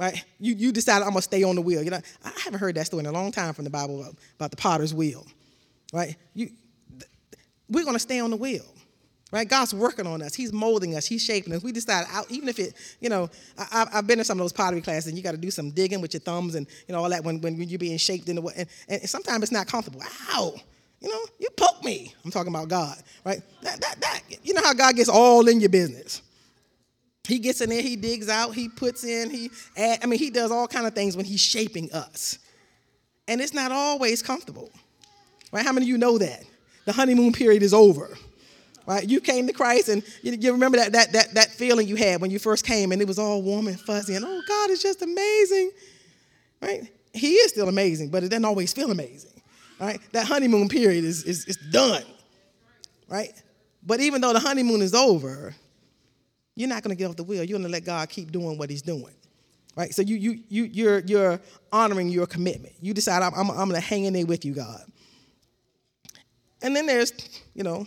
right? 0.00 0.24
You, 0.38 0.54
you 0.54 0.72
decided 0.72 1.04
I'm 1.04 1.10
gonna 1.10 1.22
stay 1.22 1.42
on 1.42 1.54
the 1.54 1.60
wheel. 1.60 1.82
You 1.82 1.90
know, 1.90 2.00
I 2.24 2.32
haven't 2.42 2.58
heard 2.58 2.74
that 2.76 2.86
story 2.86 3.00
in 3.00 3.06
a 3.06 3.12
long 3.12 3.30
time 3.30 3.52
from 3.52 3.64
the 3.64 3.70
Bible 3.70 4.14
about, 4.38 4.50
the 4.50 4.56
potter's 4.56 4.94
wheel, 4.94 5.26
right? 5.92 6.16
You, 6.34 6.50
we're 7.68 7.84
gonna 7.84 7.98
stay 7.98 8.18
on 8.18 8.30
the 8.30 8.36
wheel, 8.36 8.64
right? 9.30 9.46
God's 9.46 9.74
working 9.74 10.06
on 10.06 10.22
us. 10.22 10.34
He's 10.34 10.54
molding 10.54 10.96
us. 10.96 11.06
He's 11.06 11.22
shaping 11.22 11.52
us. 11.52 11.62
We 11.62 11.70
decide 11.70 12.06
out, 12.10 12.30
even 12.30 12.48
if 12.48 12.58
it, 12.58 12.74
you 13.00 13.10
know, 13.10 13.28
I, 13.58 13.86
have 13.92 14.06
been 14.06 14.18
in 14.18 14.24
some 14.24 14.38
of 14.38 14.44
those 14.44 14.54
pottery 14.54 14.80
classes, 14.80 15.08
and 15.08 15.18
you 15.18 15.22
got 15.22 15.32
to 15.32 15.36
do 15.36 15.50
some 15.50 15.70
digging 15.70 16.00
with 16.00 16.14
your 16.14 16.20
thumbs 16.20 16.54
and 16.54 16.66
you 16.88 16.94
know 16.94 17.02
all 17.02 17.10
that 17.10 17.22
when, 17.22 17.40
when 17.42 17.56
you're 17.56 17.78
being 17.78 17.98
shaped 17.98 18.28
in 18.30 18.36
the 18.36 18.42
way, 18.42 18.54
and, 18.56 18.68
and 18.88 19.02
sometimes 19.08 19.42
it's 19.42 19.52
not 19.52 19.66
comfortable. 19.66 20.02
Ow! 20.32 20.54
You 21.00 21.08
know, 21.08 21.20
you 21.38 21.48
poke 21.56 21.82
me. 21.82 22.14
I'm 22.24 22.30
talking 22.30 22.52
about 22.52 22.68
God, 22.68 22.96
right? 23.24 23.40
That, 23.62 23.80
that, 23.80 24.00
that. 24.00 24.20
You 24.42 24.54
know 24.54 24.62
how 24.62 24.74
God 24.74 24.96
gets 24.96 25.08
all 25.08 25.48
in 25.48 25.60
your 25.60 25.70
business 25.70 26.22
he 27.30 27.38
gets 27.38 27.60
in 27.60 27.70
there, 27.70 27.80
he 27.80 27.96
digs 27.96 28.28
out, 28.28 28.54
he 28.54 28.68
puts 28.68 29.04
in, 29.04 29.30
he 29.30 29.50
add, 29.76 30.00
I 30.02 30.06
mean, 30.06 30.18
he 30.18 30.30
does 30.30 30.50
all 30.50 30.66
kind 30.66 30.86
of 30.86 30.94
things 30.94 31.16
when 31.16 31.24
he's 31.24 31.40
shaping 31.40 31.90
us. 31.92 32.38
And 33.28 33.40
it's 33.40 33.54
not 33.54 33.72
always 33.72 34.22
comfortable. 34.22 34.70
Right? 35.52 35.64
How 35.64 35.72
many 35.72 35.86
of 35.86 35.88
you 35.88 35.98
know 35.98 36.18
that? 36.18 36.42
The 36.84 36.92
honeymoon 36.92 37.32
period 37.32 37.62
is 37.62 37.72
over. 37.72 38.16
Right? 38.86 39.08
You 39.08 39.20
came 39.20 39.46
to 39.46 39.52
Christ 39.52 39.88
and 39.88 40.02
you, 40.22 40.32
you 40.32 40.52
remember 40.52 40.78
that, 40.78 40.92
that, 40.92 41.12
that, 41.12 41.34
that 41.34 41.50
feeling 41.50 41.86
you 41.86 41.96
had 41.96 42.20
when 42.20 42.30
you 42.30 42.38
first 42.38 42.66
came 42.66 42.90
and 42.90 43.00
it 43.00 43.06
was 43.06 43.18
all 43.18 43.42
warm 43.42 43.68
and 43.68 43.78
fuzzy 43.78 44.16
and 44.16 44.24
oh 44.24 44.42
God, 44.48 44.70
it's 44.70 44.82
just 44.82 45.02
amazing. 45.02 45.70
Right? 46.60 46.90
He 47.12 47.34
is 47.34 47.50
still 47.50 47.68
amazing, 47.68 48.10
but 48.10 48.24
it 48.24 48.30
doesn't 48.30 48.44
always 48.44 48.72
feel 48.72 48.90
amazing. 48.90 49.39
Right? 49.80 49.98
That 50.12 50.26
honeymoon 50.26 50.68
period 50.68 51.04
is, 51.04 51.24
is, 51.24 51.46
is 51.46 51.56
done. 51.56 52.04
Right? 53.08 53.32
But 53.82 54.00
even 54.00 54.20
though 54.20 54.34
the 54.34 54.40
honeymoon 54.40 54.82
is 54.82 54.94
over, 54.94 55.54
you're 56.54 56.68
not 56.68 56.82
going 56.82 56.94
to 56.94 56.98
get 56.98 57.08
off 57.08 57.16
the 57.16 57.24
wheel. 57.24 57.42
You're 57.42 57.58
going 57.58 57.68
to 57.68 57.72
let 57.72 57.84
God 57.84 58.08
keep 58.10 58.30
doing 58.30 58.58
what 58.58 58.68
He's 58.68 58.82
doing. 58.82 59.14
Right? 59.76 59.94
So 59.94 60.02
you, 60.02 60.16
you, 60.16 60.40
you, 60.48 60.64
you're, 60.64 60.98
you're 61.00 61.40
honoring 61.72 62.10
your 62.10 62.26
commitment. 62.26 62.74
You 62.80 62.92
decide, 62.92 63.22
I'm, 63.22 63.32
I'm, 63.34 63.50
I'm 63.50 63.68
going 63.68 63.80
to 63.80 63.86
hang 63.86 64.04
in 64.04 64.12
there 64.12 64.26
with 64.26 64.44
you, 64.44 64.52
God. 64.52 64.82
And 66.62 66.76
then 66.76 66.84
there's, 66.84 67.12
you 67.54 67.62
know, 67.62 67.86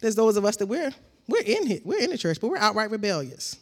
there's 0.00 0.14
those 0.14 0.36
of 0.36 0.44
us 0.44 0.56
that 0.58 0.66
we're, 0.66 0.92
we're 1.26 1.42
in 1.42 1.66
here, 1.66 1.80
we're 1.84 1.98
in 1.98 2.10
the 2.10 2.18
church, 2.18 2.40
but 2.40 2.48
we're 2.48 2.58
outright 2.58 2.90
rebellious. 2.90 3.56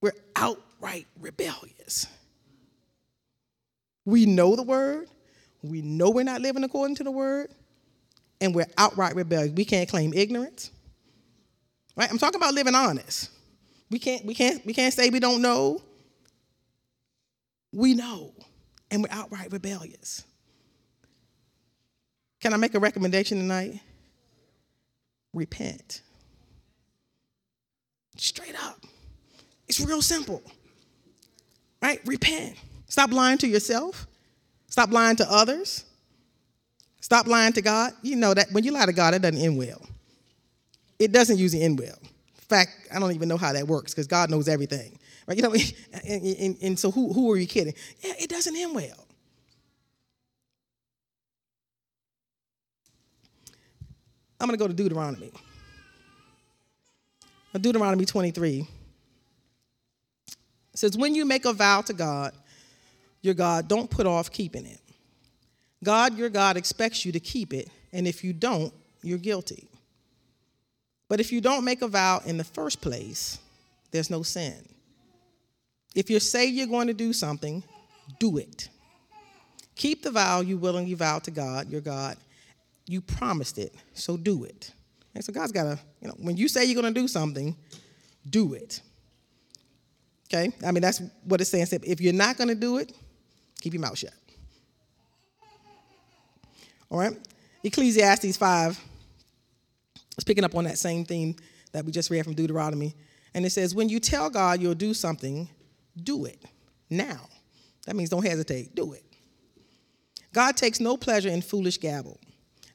We're 0.00 0.14
outright 0.36 1.06
rebellious. 1.20 2.06
We 4.06 4.24
know 4.24 4.56
the 4.56 4.62
word, 4.62 5.08
we 5.62 5.82
know 5.82 6.10
we're 6.10 6.24
not 6.24 6.40
living 6.40 6.64
according 6.64 6.96
to 6.96 7.04
the 7.04 7.10
word, 7.10 7.50
and 8.40 8.54
we're 8.54 8.66
outright 8.76 9.14
rebellious. 9.14 9.52
We 9.54 9.64
can't 9.64 9.88
claim 9.88 10.12
ignorance. 10.14 10.70
Right? 11.96 12.10
I'm 12.10 12.18
talking 12.18 12.40
about 12.40 12.54
living 12.54 12.74
honest. 12.74 13.30
We 13.90 13.98
can't, 13.98 14.24
we 14.24 14.34
can't, 14.34 14.64
we 14.64 14.72
can't 14.72 14.94
say 14.94 15.10
we 15.10 15.18
don't 15.18 15.42
know. 15.42 15.82
We 17.72 17.94
know. 17.94 18.32
And 18.90 19.02
we're 19.02 19.10
outright 19.10 19.52
rebellious. 19.52 20.24
Can 22.40 22.54
I 22.54 22.56
make 22.56 22.74
a 22.74 22.78
recommendation 22.78 23.38
tonight? 23.38 23.80
Repent. 25.34 26.02
Straight 28.16 28.54
up. 28.64 28.84
It's 29.66 29.80
real 29.80 30.02
simple. 30.02 30.42
Right? 31.82 32.00
Repent. 32.06 32.56
Stop 32.86 33.12
lying 33.12 33.38
to 33.38 33.48
yourself. 33.48 34.06
Stop 34.78 34.92
lying 34.92 35.16
to 35.16 35.28
others. 35.28 35.84
Stop 37.00 37.26
lying 37.26 37.52
to 37.54 37.60
God. 37.60 37.94
You 38.00 38.14
know 38.14 38.32
that 38.32 38.52
when 38.52 38.62
you 38.62 38.70
lie 38.70 38.86
to 38.86 38.92
God, 38.92 39.12
it 39.12 39.22
doesn't 39.22 39.36
end 39.36 39.58
well. 39.58 39.84
It 41.00 41.10
doesn't 41.10 41.36
usually 41.36 41.64
end 41.64 41.80
well. 41.80 41.98
In 42.00 42.44
fact, 42.48 42.70
I 42.94 43.00
don't 43.00 43.10
even 43.10 43.28
know 43.28 43.36
how 43.36 43.52
that 43.52 43.66
works 43.66 43.92
because 43.92 44.06
God 44.06 44.30
knows 44.30 44.46
everything. 44.46 44.96
Right? 45.26 45.36
You 45.36 45.42
know, 45.42 45.52
and, 46.08 46.22
and, 46.22 46.56
and 46.62 46.78
so 46.78 46.92
who, 46.92 47.12
who 47.12 47.28
are 47.32 47.36
you 47.36 47.48
kidding? 47.48 47.74
Yeah, 48.04 48.12
it 48.20 48.30
doesn't 48.30 48.54
end 48.54 48.72
well. 48.72 49.04
I'm 54.40 54.46
going 54.46 54.56
to 54.56 54.62
go 54.62 54.68
to 54.68 54.74
Deuteronomy. 54.74 55.32
Deuteronomy 57.60 58.04
23 58.04 58.60
it 58.60 58.68
says, 60.74 60.96
When 60.96 61.16
you 61.16 61.24
make 61.24 61.46
a 61.46 61.52
vow 61.52 61.80
to 61.80 61.92
God, 61.92 62.32
your 63.22 63.34
God, 63.34 63.68
don't 63.68 63.90
put 63.90 64.06
off 64.06 64.30
keeping 64.30 64.66
it. 64.66 64.80
God, 65.82 66.16
your 66.16 66.28
God, 66.28 66.56
expects 66.56 67.04
you 67.04 67.12
to 67.12 67.20
keep 67.20 67.52
it, 67.52 67.68
and 67.92 68.06
if 68.06 68.24
you 68.24 68.32
don't, 68.32 68.72
you're 69.02 69.18
guilty. 69.18 69.68
But 71.08 71.20
if 71.20 71.32
you 71.32 71.40
don't 71.40 71.64
make 71.64 71.82
a 71.82 71.88
vow 71.88 72.20
in 72.24 72.36
the 72.36 72.44
first 72.44 72.80
place, 72.80 73.38
there's 73.90 74.10
no 74.10 74.22
sin. 74.22 74.54
If 75.94 76.10
you 76.10 76.20
say 76.20 76.46
you're 76.46 76.66
going 76.66 76.88
to 76.88 76.94
do 76.94 77.12
something, 77.12 77.62
do 78.18 78.38
it. 78.38 78.68
Keep 79.74 80.02
the 80.02 80.10
vow 80.10 80.40
you 80.40 80.58
willingly 80.58 80.94
vowed 80.94 81.24
to 81.24 81.30
God, 81.30 81.70
your 81.70 81.80
God, 81.80 82.16
you 82.86 83.00
promised 83.00 83.58
it, 83.58 83.74
so 83.94 84.16
do 84.16 84.44
it. 84.44 84.72
And 85.14 85.24
so 85.24 85.32
God's 85.32 85.52
got 85.52 85.64
to, 85.64 85.78
you 86.00 86.08
know, 86.08 86.14
when 86.18 86.36
you 86.36 86.48
say 86.48 86.64
you're 86.64 86.80
going 86.80 86.92
to 86.92 87.00
do 87.00 87.08
something, 87.08 87.56
do 88.28 88.54
it. 88.54 88.80
Okay? 90.26 90.52
I 90.64 90.72
mean, 90.72 90.82
that's 90.82 91.00
what 91.24 91.40
it's 91.40 91.50
saying. 91.50 91.66
If 91.70 92.00
you're 92.00 92.12
not 92.12 92.36
going 92.36 92.48
to 92.48 92.54
do 92.54 92.78
it, 92.78 92.92
keep 93.60 93.72
your 93.72 93.80
mouth 93.82 93.98
shut. 93.98 94.14
All 96.90 96.98
right? 96.98 97.16
Ecclesiastes 97.62 98.36
5 98.36 98.84
is 100.16 100.24
picking 100.24 100.44
up 100.44 100.54
on 100.54 100.64
that 100.64 100.78
same 100.78 101.04
theme 101.04 101.36
that 101.72 101.84
we 101.84 101.92
just 101.92 102.10
read 102.10 102.24
from 102.24 102.34
Deuteronomy. 102.34 102.94
And 103.34 103.44
it 103.44 103.50
says, 103.50 103.74
When 103.74 103.88
you 103.88 104.00
tell 104.00 104.30
God 104.30 104.60
you'll 104.60 104.74
do 104.74 104.94
something, 104.94 105.48
do 106.02 106.24
it 106.24 106.42
now. 106.88 107.28
That 107.86 107.96
means 107.96 108.10
don't 108.10 108.24
hesitate, 108.24 108.74
do 108.74 108.92
it. 108.92 109.04
God 110.32 110.56
takes 110.56 110.80
no 110.80 110.96
pleasure 110.96 111.28
in 111.28 111.42
foolish 111.42 111.78
gabble. 111.78 112.18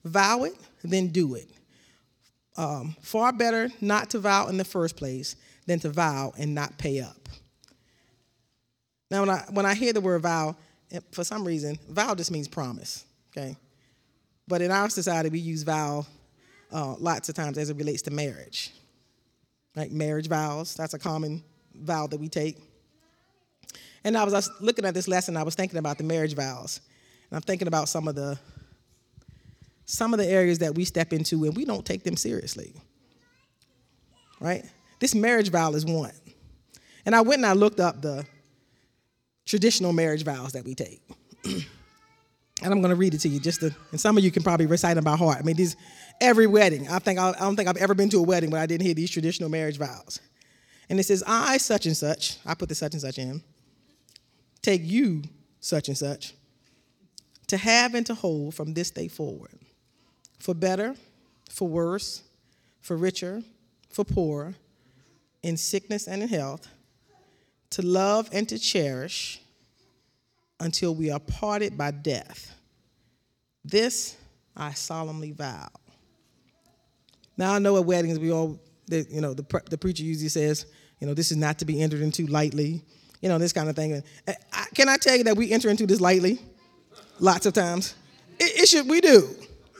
Vow 0.04 0.44
it, 0.44 0.56
then 0.84 1.08
do 1.08 1.36
it. 1.36 1.50
Um, 2.56 2.96
far 3.02 3.32
better 3.32 3.70
not 3.82 4.10
to 4.12 4.20
vow 4.20 4.48
in 4.48 4.58
the 4.58 4.66
first 4.66 4.96
place 4.96 5.36
than 5.66 5.80
to 5.80 5.90
vow 5.90 6.34
and 6.38 6.54
not 6.54 6.78
pay 6.78 7.00
up. 7.00 7.30
Now, 9.10 9.22
when 9.22 9.30
I, 9.30 9.44
when 9.52 9.66
I 9.66 9.76
hear 9.76 9.94
the 9.94 10.02
word 10.02 10.22
vow, 10.22 10.56
for 11.12 11.24
some 11.24 11.46
reason, 11.46 11.78
vow 11.90 12.16
just 12.16 12.32
means 12.32 12.48
promise, 12.48 13.06
okay? 13.32 13.56
But 14.48 14.62
in 14.62 14.72
our 14.72 14.90
society, 14.90 15.30
we 15.30 15.40
use 15.40 15.64
vow 15.64 16.06
uh, 16.72 16.96
lots 17.00 17.30
of 17.30 17.36
times 17.36 17.58
as 17.58 17.70
it 17.70 17.78
relates 17.78 18.02
to 18.04 18.12
marriage. 18.12 18.72
Like 19.76 19.92
marriage 19.92 20.28
vows, 20.28 20.76
that's 20.76 20.94
a 20.94 21.00
common 21.00 21.44
vow 21.74 22.08
that 22.08 22.20
we 22.20 22.30
take. 22.30 22.58
And 24.04 24.18
I 24.18 24.24
was, 24.24 24.34
I 24.34 24.38
was 24.38 24.52
looking 24.60 24.86
at 24.86 24.94
this 24.94 25.08
lesson, 25.08 25.38
I 25.38 25.44
was 25.44 25.56
thinking 25.56 25.80
about 25.80 25.98
the 25.98 26.04
marriage 26.04 26.36
vows. 26.36 26.82
And 27.30 27.38
I'm 27.38 27.42
thinking 27.42 27.68
about 27.68 27.90
some 27.90 28.08
of 28.08 28.16
the 28.16 28.38
some 29.86 30.14
of 30.14 30.18
the 30.18 30.26
areas 30.26 30.60
that 30.60 30.76
we 30.76 30.86
step 30.86 31.12
into 31.12 31.44
and 31.44 31.56
we 31.56 31.66
don't 31.66 31.86
take 31.86 32.04
them 32.04 32.16
seriously. 32.16 32.74
Right? 34.40 34.64
This 35.00 35.14
marriage 35.14 35.50
vow 35.50 35.74
is 35.74 35.86
one. 35.86 36.14
And 37.06 37.14
I 37.14 37.22
went 37.22 37.40
and 37.40 37.46
I 37.46 37.54
looked 37.54 37.80
up 37.80 38.02
the 38.02 38.26
traditional 39.46 39.94
marriage 39.94 40.24
vows 40.24 40.54
that 40.54 40.66
we 40.66 40.76
take. 40.76 41.02
and 41.46 41.66
I'm 42.62 42.82
going 42.82 42.90
to 42.90 42.96
read 42.96 43.14
it 43.14 43.20
to 43.20 43.30
you 43.30 43.40
just 43.40 43.60
to, 43.62 43.76
and 43.92 44.00
some 44.00 44.18
of 44.18 44.24
you 44.24 44.32
can 44.32 44.44
probably 44.44 44.66
recite 44.66 44.96
them 44.96 45.04
by 45.04 45.16
heart. 45.16 45.38
I 45.40 45.42
mean, 45.44 45.56
these 45.56 45.76
every 46.22 46.48
wedding. 46.48 46.88
I 46.90 47.00
think 47.00 47.20
I 47.20 47.34
don't 47.34 47.56
think 47.56 47.68
I've 47.68 47.78
ever 47.78 47.94
been 47.94 48.10
to 48.10 48.18
a 48.18 48.24
wedding 48.24 48.52
where 48.52 48.62
I 48.62 48.66
didn't 48.66 48.86
hear 48.86 48.94
these 48.94 49.12
traditional 49.12 49.50
marriage 49.50 49.78
vows. 49.78 50.20
And 50.90 51.00
it 51.00 51.04
says, 51.04 51.24
"I 51.26 51.58
such 51.58 51.86
and 51.86 51.96
such." 51.96 52.38
I 52.46 52.54
put 52.54 52.70
the 52.70 52.76
such 52.76 52.94
and 52.94 53.02
such 53.02 53.18
in. 53.18 53.44
Take 54.62 54.82
you 54.84 55.24
such 55.60 55.88
and 55.88 55.98
such 55.98 56.34
to 57.48 57.58
have 57.58 57.96
and 57.96 58.06
to 58.06 58.16
hold 58.16 58.56
from 58.56 58.74
this 58.74 58.92
day 58.92 59.08
forward 59.08 59.60
for 60.40 60.54
better, 60.54 60.96
for 61.50 61.68
worse, 61.68 62.24
for 62.82 62.98
richer, 62.98 63.44
for 63.90 64.04
poorer, 64.04 64.56
in 65.42 65.56
sickness 65.56 66.08
and 66.08 66.24
in 66.24 66.30
health, 66.30 66.68
to 67.74 67.82
love 67.82 68.30
and 68.32 68.48
to 68.50 68.60
cherish 68.60 69.40
until 70.60 70.96
we 70.96 71.12
are 71.12 71.20
parted 71.20 71.78
by 71.78 71.92
death. 71.92 72.54
This 73.64 74.18
I 74.56 74.74
solemnly 74.74 75.32
vow. 75.32 75.70
Now 77.38 77.54
I 77.54 77.60
know 77.60 77.78
at 77.78 77.86
weddings 77.86 78.20
we 78.20 78.32
all, 78.32 78.60
you 78.90 79.22
know, 79.22 79.34
the, 79.34 79.46
the 79.70 79.78
preacher 79.78 80.04
usually 80.04 80.30
says, 80.30 80.66
you 81.00 81.08
know, 81.08 81.14
this 81.14 81.32
is 81.32 81.38
not 81.38 81.60
to 81.60 81.66
be 81.66 81.82
entered 81.82 82.02
into 82.02 82.28
lightly, 82.28 82.82
you 83.22 83.30
know, 83.30 83.38
this 83.38 83.54
kind 83.54 83.70
of 83.70 83.76
thing. 83.76 84.04
Can 84.76 84.90
I 84.90 84.98
tell 84.98 85.16
you 85.16 85.24
that 85.24 85.36
we 85.36 85.52
enter 85.52 85.70
into 85.70 85.88
this 85.88 86.00
lightly? 86.00 86.40
Lots 87.20 87.46
of 87.46 87.54
times. 87.54 87.96
It, 88.40 88.62
it 88.62 88.70
should, 88.70 88.88
we 88.88 89.02
do, 89.02 89.30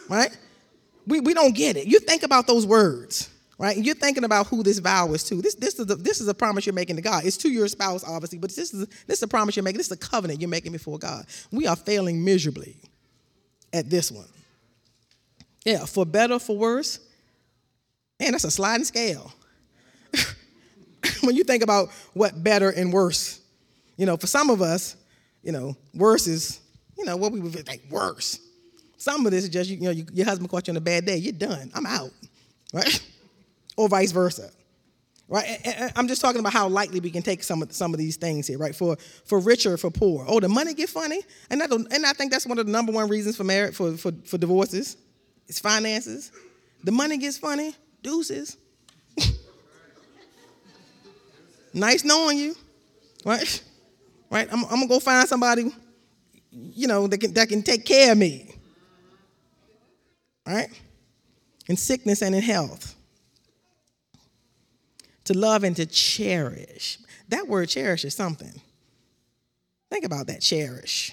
right? 0.10 0.36
we, 1.06 1.20
we 1.20 1.34
don't 1.34 1.56
get 1.56 1.78
it. 1.78 1.88
You 1.88 2.00
think 2.00 2.24
about 2.24 2.48
those 2.48 2.66
words, 2.66 3.30
right? 3.64 3.78
And 3.78 3.86
you're 3.86 3.96
thinking 3.96 4.26
about 4.26 4.48
who 4.48 4.62
this 4.62 4.80
vow 4.80 5.14
is 5.14 5.24
to. 5.24 5.36
This, 5.36 5.56
this, 5.56 5.80
is 5.80 5.90
a, 5.90 5.96
this 5.96 6.20
is 6.20 6.28
a 6.28 6.34
promise 6.34 6.66
you're 6.66 6.76
making 6.76 6.98
to 6.98 7.02
God. 7.02 7.24
It's 7.24 7.38
to 7.38 7.50
your 7.50 7.70
spouse, 7.70 8.04
obviously, 8.04 8.38
but 8.38 8.54
this 8.54 8.74
is, 8.74 8.86
this 9.08 9.20
is 9.20 9.24
a 9.24 9.28
promise 9.28 9.56
you're 9.56 9.64
making. 9.64 9.78
This 9.78 9.88
is 9.88 9.94
a 9.94 9.98
covenant 9.98 10.42
you're 10.42 10.50
making 10.50 10.74
before 10.74 11.00
God. 11.00 11.26
We 11.50 11.66
are 11.66 11.78
failing 11.78 12.26
miserably 12.26 12.76
at 13.72 13.90
this 13.90 14.12
one. 14.12 14.28
Yeah, 15.64 15.86
for 15.86 16.06
better, 16.06 16.40
for 16.40 16.58
worse. 16.58 17.00
Man, 18.20 18.34
that's 18.34 18.44
a 18.44 18.52
sliding 18.52 18.84
scale. 18.84 19.32
when 21.22 21.38
you 21.38 21.46
think 21.46 21.64
about 21.64 21.88
what 22.14 22.44
better 22.44 22.70
and 22.70 22.92
worse, 22.92 23.40
you 23.96 24.06
know, 24.06 24.18
for 24.18 24.28
some 24.28 24.50
of 24.50 24.62
us, 24.62 24.98
you 25.42 25.54
know, 25.54 25.78
worse 25.94 26.28
is, 26.28 26.60
you 26.98 27.06
know, 27.06 27.16
what 27.16 27.32
we 27.32 27.40
would 27.40 27.66
think 27.66 27.84
worse. 27.90 28.40
Some 28.98 29.26
of 29.26 29.32
this 29.32 29.46
is 29.46 29.50
just, 29.50 29.70
you 29.70 29.80
know, 29.80 29.92
your 29.92 30.26
husband 30.26 30.50
caught 30.50 30.68
you 30.68 30.74
on 30.74 30.78
a 30.78 30.82
bad 30.82 31.06
day. 31.06 31.16
You're 31.16 31.32
done. 31.32 31.72
I'm 31.74 31.86
out, 31.86 32.12
right? 32.74 33.02
Or 33.76 33.90
vice 33.90 34.12
versa, 34.12 34.50
right? 35.28 35.92
I'm 35.96 36.08
just 36.08 36.22
talking 36.22 36.40
about 36.40 36.54
how 36.54 36.68
lightly 36.68 37.00
we 37.00 37.12
can 37.12 37.22
take 37.22 37.44
some 37.44 37.62
of, 37.62 37.74
some 37.74 37.94
of 37.94 37.98
these 37.98 38.18
things 38.18 38.48
here, 38.48 38.58
right? 38.58 38.76
For, 38.76 38.98
for 39.26 39.40
richer, 39.40 39.78
for 39.78 39.90
poor. 39.90 40.26
Oh, 40.28 40.40
the 40.40 40.50
money 40.50 40.74
get 40.74 40.90
funny? 40.90 41.22
And, 41.50 41.62
that, 41.62 41.72
and 41.72 42.06
I 42.06 42.14
think 42.14 42.32
that's 42.32 42.46
one 42.46 42.60
of 42.60 42.66
the 42.66 42.72
number 42.72 42.92
one 42.92 43.10
reasons 43.10 43.38
for 43.38 43.44
marriage, 43.44 43.76
for, 43.76 43.98
for, 43.98 44.12
for 44.26 44.38
divorces. 44.38 44.98
It's 45.48 45.60
finances. 45.60 46.32
The 46.84 46.92
money 46.92 47.18
gets 47.18 47.38
funny. 47.38 47.76
Deuces. 48.02 48.58
nice 51.74 52.04
knowing 52.04 52.38
you, 52.38 52.56
right? 53.26 53.64
Right? 54.30 54.48
I'm, 54.52 54.64
I'm 54.66 54.70
gonna 54.72 54.88
go 54.88 55.00
find 55.00 55.28
somebody, 55.28 55.72
you 56.52 56.88
know, 56.88 57.08
that 57.08 57.18
can, 57.20 57.34
that 57.34 57.50
can 57.50 57.62
take 57.62 57.86
care 57.86 58.12
of 58.12 58.18
me 58.18 58.54
right? 60.46 60.70
In 61.68 61.78
sickness 61.78 62.22
and 62.22 62.36
in 62.36 62.42
health. 62.42 62.96
To 65.26 65.38
love 65.38 65.64
and 65.64 65.76
to 65.78 65.86
cherish. 65.86 67.00
That 67.30 67.48
word 67.48 67.70
cherish 67.70 68.04
is 68.06 68.14
something. 68.14 68.62
Think 69.90 70.06
about 70.06 70.28
that 70.28 70.42
cherish. 70.42 71.12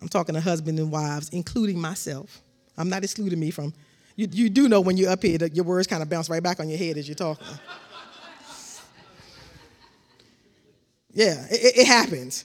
I'm 0.00 0.08
talking 0.08 0.34
to 0.34 0.40
husbands 0.40 0.80
and 0.80 0.90
wives, 0.90 1.30
including 1.30 1.80
myself. 1.80 2.42
I'm 2.76 2.88
not 2.88 3.02
excluding 3.02 3.40
me 3.40 3.50
from, 3.50 3.72
you, 4.14 4.28
you 4.30 4.50
do 4.50 4.68
know 4.68 4.80
when 4.80 4.96
you're 4.96 5.10
up 5.10 5.22
here 5.22 5.38
that 5.38 5.56
your 5.56 5.64
words 5.64 5.86
kind 5.86 6.02
of 6.02 6.10
bounce 6.10 6.28
right 6.28 6.42
back 6.42 6.60
on 6.60 6.68
your 6.68 6.78
head 6.78 6.98
as 6.98 7.08
you're 7.08 7.14
talking. 7.14 7.46
yeah, 11.12 11.46
it, 11.50 11.78
it 11.78 11.86
happens. 11.86 12.44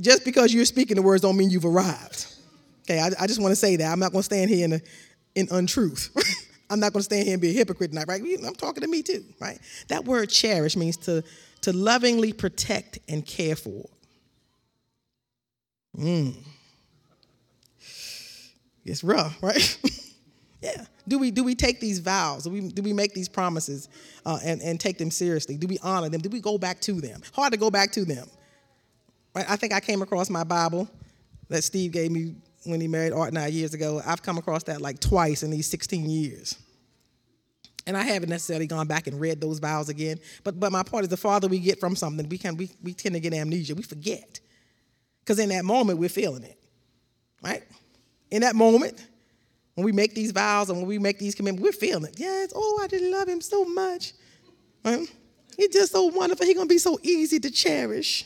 Just 0.00 0.24
because 0.24 0.52
you're 0.52 0.64
speaking 0.64 0.96
the 0.96 1.02
words 1.02 1.22
don't 1.22 1.36
mean 1.36 1.50
you've 1.50 1.64
arrived. 1.64 2.26
Okay, 2.82 3.00
I, 3.00 3.10
I 3.18 3.26
just 3.26 3.40
want 3.40 3.52
to 3.52 3.56
say 3.56 3.76
that. 3.76 3.90
I'm 3.90 3.98
not 3.98 4.12
going 4.12 4.20
to 4.20 4.24
stand 4.24 4.50
here 4.50 4.64
in, 4.66 4.72
a, 4.74 4.80
in 5.34 5.48
untruth. 5.50 6.10
I'm 6.70 6.80
not 6.80 6.92
going 6.92 7.00
to 7.00 7.04
stand 7.04 7.24
here 7.24 7.34
and 7.34 7.42
be 7.42 7.50
a 7.50 7.52
hypocrite 7.52 7.90
tonight, 7.90 8.08
right? 8.08 8.22
I'm 8.46 8.54
talking 8.54 8.82
to 8.82 8.88
me 8.88 9.02
too, 9.02 9.24
right? 9.40 9.58
That 9.88 10.04
word 10.04 10.30
cherish 10.30 10.76
means 10.76 10.96
to, 10.98 11.22
to 11.62 11.72
lovingly 11.72 12.32
protect 12.32 12.98
and 13.08 13.24
care 13.26 13.56
for. 13.56 13.88
Mm. 15.96 16.34
It's 18.84 19.04
rough, 19.04 19.36
right? 19.42 19.78
yeah. 20.62 20.84
Do 21.06 21.18
we, 21.18 21.30
do 21.30 21.44
we 21.44 21.54
take 21.54 21.80
these 21.80 21.98
vows? 21.98 22.44
Do 22.44 22.50
we, 22.50 22.60
do 22.68 22.82
we 22.82 22.92
make 22.92 23.12
these 23.12 23.28
promises 23.28 23.88
uh, 24.24 24.38
and, 24.42 24.62
and 24.62 24.80
take 24.80 24.96
them 24.96 25.10
seriously? 25.10 25.56
Do 25.56 25.66
we 25.66 25.78
honor 25.82 26.08
them? 26.08 26.20
Do 26.20 26.30
we 26.30 26.40
go 26.40 26.56
back 26.56 26.80
to 26.82 27.00
them? 27.00 27.20
Hard 27.34 27.52
to 27.52 27.58
go 27.58 27.70
back 27.70 27.92
to 27.92 28.04
them. 28.04 28.26
Right? 29.34 29.44
I 29.48 29.56
think 29.56 29.74
I 29.74 29.80
came 29.80 30.00
across 30.00 30.30
my 30.30 30.44
Bible 30.44 30.88
that 31.48 31.62
Steve 31.62 31.92
gave 31.92 32.10
me 32.10 32.36
when 32.64 32.80
he 32.80 32.88
married 32.88 33.12
Art 33.12 33.32
nine 33.32 33.52
years 33.52 33.74
ago. 33.74 34.00
I've 34.04 34.22
come 34.22 34.38
across 34.38 34.64
that 34.64 34.80
like 34.80 35.00
twice 35.00 35.42
in 35.42 35.50
these 35.50 35.66
16 35.68 36.08
years. 36.08 36.56
And 37.86 37.96
I 37.96 38.02
haven't 38.02 38.30
necessarily 38.30 38.66
gone 38.66 38.86
back 38.86 39.06
and 39.06 39.20
read 39.20 39.40
those 39.40 39.58
vows 39.58 39.88
again. 39.88 40.18
But 40.42 40.58
but 40.58 40.72
my 40.72 40.82
point 40.82 41.04
is 41.04 41.08
the 41.08 41.16
farther 41.16 41.48
we 41.48 41.58
get 41.58 41.78
from 41.78 41.96
something, 41.96 42.28
we 42.28 42.38
can 42.38 42.56
we, 42.56 42.70
we 42.82 42.94
tend 42.94 43.14
to 43.14 43.20
get 43.20 43.34
amnesia. 43.34 43.74
We 43.74 43.82
forget. 43.82 44.40
Because 45.20 45.38
in 45.38 45.50
that 45.50 45.64
moment 45.64 45.98
we're 45.98 46.08
feeling 46.08 46.44
it. 46.44 46.58
Right? 47.42 47.62
In 48.30 48.40
that 48.40 48.56
moment, 48.56 49.06
when 49.74 49.84
we 49.84 49.92
make 49.92 50.14
these 50.14 50.32
vows 50.32 50.70
and 50.70 50.78
when 50.78 50.86
we 50.86 50.98
make 50.98 51.18
these 51.18 51.34
commitments, 51.34 51.62
we're 51.62 51.72
feeling 51.72 52.04
it. 52.04 52.18
Yes, 52.18 52.52
oh, 52.54 52.80
I 52.82 52.86
just 52.86 53.04
love 53.04 53.28
him 53.28 53.40
so 53.40 53.64
much. 53.64 54.12
Right? 54.84 55.06
He's 55.56 55.68
just 55.68 55.92
so 55.92 56.04
wonderful. 56.06 56.46
He's 56.46 56.56
gonna 56.56 56.66
be 56.66 56.78
so 56.78 56.98
easy 57.02 57.38
to 57.40 57.50
cherish. 57.50 58.24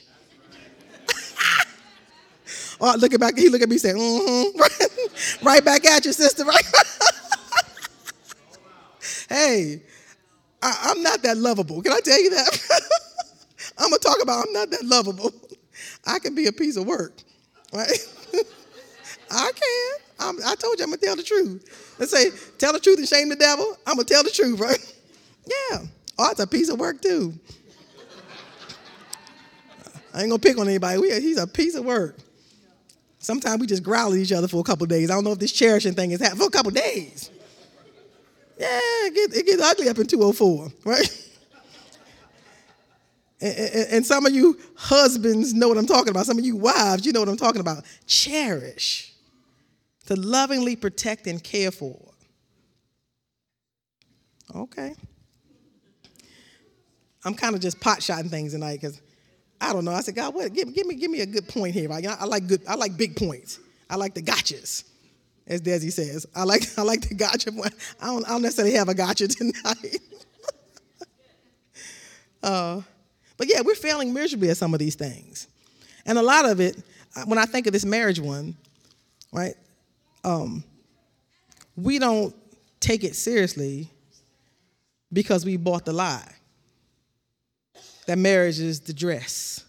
Oh, 2.81 2.97
looking 2.99 3.19
back, 3.19 3.37
he 3.37 3.49
look 3.49 3.63
at 3.63 3.69
me 3.69 3.79
saying, 3.79 3.97
mm-hmm. 3.97 5.43
right 5.47 5.65
back 5.65 5.85
at 5.85 6.05
you, 6.05 6.13
sister, 6.13 6.45
right? 6.45 6.65
hey, 9.29 9.83
I, 10.63 10.95
am 10.97 11.03
not 11.03 11.23
that 11.23 11.37
lovable. 11.37 11.83
Can 11.83 11.93
I 11.93 12.01
tell 12.01 12.21
you 12.21 12.31
that? 12.31 12.69
I'm 13.79 13.91
gonna 13.91 13.99
talk 13.99 14.23
about 14.23 14.47
I'm 14.47 14.53
not 14.53 14.71
that 14.71 14.85
lovable. 14.85 15.33
I 16.05 16.19
can 16.19 16.35
be 16.35 16.47
a 16.47 16.53
piece 16.53 16.77
of 16.77 16.87
work, 16.87 17.13
right? 17.73 17.91
I 19.31 19.53
can. 19.55 20.05
I'm, 20.21 20.37
i 20.45 20.55
told 20.57 20.79
you 20.79 20.85
I'm 20.85 20.91
gonna 20.91 20.97
tell 20.97 21.17
the 21.17 21.23
truth. 21.23 21.95
Let's 21.99 22.11
say, 22.11 22.31
tell 22.59 22.73
the 22.73 22.81
truth 22.81 22.99
and 22.99 23.09
shame 23.09 23.29
the 23.29 23.37
devil. 23.37 23.77
I'm 23.87 23.97
gonna 23.97 24.05
tell 24.05 24.25
the 24.25 24.31
truth, 24.31 24.59
right? 24.59 24.95
Yeah. 25.47 25.79
Oh, 26.19 26.31
it's 26.31 26.41
a 26.41 26.47
piece 26.47 26.69
of 26.69 26.81
work 26.81 27.01
too. 27.01 27.35
I 30.13 30.23
ain't 30.23 30.31
gonna 30.31 30.41
pick 30.41 30.59
on 30.59 30.67
anybody. 30.67 30.99
We, 30.99 31.21
he's 31.21 31.39
a 31.39 31.47
piece 31.47 31.75
of 31.75 31.85
work. 31.85 32.17
Sometimes 33.19 33.61
we 33.61 33.67
just 33.67 33.83
growl 33.83 34.13
at 34.13 34.19
each 34.19 34.33
other 34.33 34.49
for 34.49 34.61
a 34.61 34.65
couple 34.65 34.87
days. 34.87 35.11
I 35.11 35.15
don't 35.15 35.25
know 35.25 35.33
if 35.33 35.39
this 35.39 35.53
cherishing 35.53 35.95
thing 35.95 36.13
is 36.13 36.21
happening 36.21 36.41
for 36.41 36.47
a 36.47 36.51
couple 36.51 36.71
days. 36.71 37.31
Yeah, 38.59 38.69
it 38.73 39.15
gets, 39.15 39.37
it 39.37 39.47
gets 39.47 39.63
ugly 39.63 39.89
up 39.89 39.99
in 39.99 40.07
204, 40.07 40.73
right? 40.85 41.25
And, 43.41 43.57
and, 43.57 43.93
and, 43.93 44.05
some 44.05 44.27
of 44.27 44.35
you 44.35 44.59
husbands 44.75 45.55
know 45.55 45.69
what 45.69 45.79
I'm 45.79 45.87
talking 45.87 46.09
about. 46.09 46.27
Some 46.27 46.41
of 46.41 46.45
you 46.45 46.57
wives, 46.57 47.07
you 47.07 47.13
know 47.13 47.21
what 47.21 47.29
I'm 47.29 47.37
talking 47.37 47.61
about. 47.61 47.85
Cherish, 48.05 49.13
to 50.07 50.17
lovingly 50.17 50.75
protect 50.75 51.29
and 51.29 51.41
care 51.41 51.71
for. 51.71 52.11
Okay. 54.53 54.93
I'm 57.25 57.35
kind 57.35 57.55
of 57.55 57.61
just 57.61 57.79
pot 57.79 58.03
shotting 58.03 58.29
things 58.29 58.55
tonight 58.55 58.81
because 58.81 59.01
I 59.61 59.73
don't 59.73 59.85
know. 59.85 59.93
I 59.93 60.01
said, 60.01 60.15
God, 60.15 60.35
what? 60.35 60.53
Give, 60.53 60.73
give, 60.73 60.87
me, 60.87 60.95
give 60.95 61.11
me 61.11 61.21
a 61.21 61.27
good 61.27 61.49
point 61.49 61.75
here. 61.75 61.89
Right? 61.89 62.07
I 62.07 62.25
like 62.25 62.47
good. 62.47 62.63
I 62.69 62.75
like 62.75 62.97
big 62.97 63.17
points. 63.17 63.59
I 63.91 63.97
like 63.97 64.15
the 64.15 64.23
gotchas, 64.23 64.85
as 65.47 65.63
Desi 65.63 65.91
says. 65.91 66.27
I 66.35 66.45
like 66.45 66.63
I 66.79 66.83
like 66.83 67.09
the 67.09 67.15
gotcha 67.15 67.51
point. 67.51 67.75
I 68.01 68.07
don't, 68.07 68.25
I 68.27 68.31
don't 68.31 68.43
necessarily 68.43 68.75
have 68.75 68.89
a 68.89 68.95
gotcha 68.95 69.29
tonight. 69.29 69.99
uh, 72.43 72.81
but 73.37 73.49
yeah, 73.49 73.63
we're 73.65 73.75
failing 73.75 74.13
miserably 74.13 74.51
at 74.51 74.57
some 74.57 74.75
of 74.75 74.81
these 74.81 74.95
things, 74.95 75.49
and 76.07 76.19
a 76.19 76.23
lot 76.23 76.49
of 76.49 76.61
it. 76.61 76.77
Uh, 77.17 77.25
when 77.25 77.39
I 77.39 77.47
think 77.47 77.67
of 77.67 77.73
this 77.73 77.87
marriage 77.87 78.21
one, 78.21 78.55
right? 79.33 79.55
Um, 80.25 80.63
we 81.75 81.99
don't 81.99 82.35
take 82.81 83.03
it 83.03 83.17
seriously 83.17 83.89
because 85.13 85.45
we 85.45 85.57
bought 85.57 85.85
the 85.85 85.93
lie 85.93 86.38
that 88.09 88.17
marriage 88.17 88.59
is 88.59 88.81
the 88.81 88.95
dress. 88.95 89.67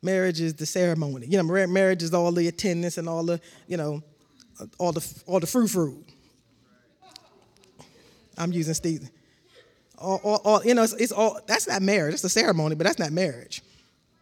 Marriage 0.00 0.40
is 0.40 0.54
the 0.54 0.64
ceremony. 0.64 1.26
You 1.26 1.42
know, 1.42 1.66
marriage 1.66 2.02
is 2.02 2.14
all 2.14 2.32
the 2.32 2.48
attendance 2.48 2.96
and 2.96 3.06
all 3.06 3.22
the, 3.22 3.38
you 3.68 3.76
know, 3.76 4.02
all 4.78 4.92
the 4.92 5.22
all 5.26 5.38
the 5.38 5.46
frou 5.46 5.68
frou. 5.68 6.02
I'm 8.38 8.52
using 8.52 8.72
Steve. 8.72 9.10
All, 9.98 10.18
all, 10.24 10.40
all, 10.44 10.64
you 10.64 10.74
know, 10.74 10.82
it's, 10.82 10.94
it's, 10.94 11.12
all 11.12 11.38
that's 11.46 11.68
not 11.68 11.82
marriage. 11.82 12.14
It's 12.14 12.24
a 12.24 12.30
ceremony, 12.30 12.74
but 12.74 12.84
that's 12.86 12.98
not 12.98 13.12
marriage, 13.12 13.62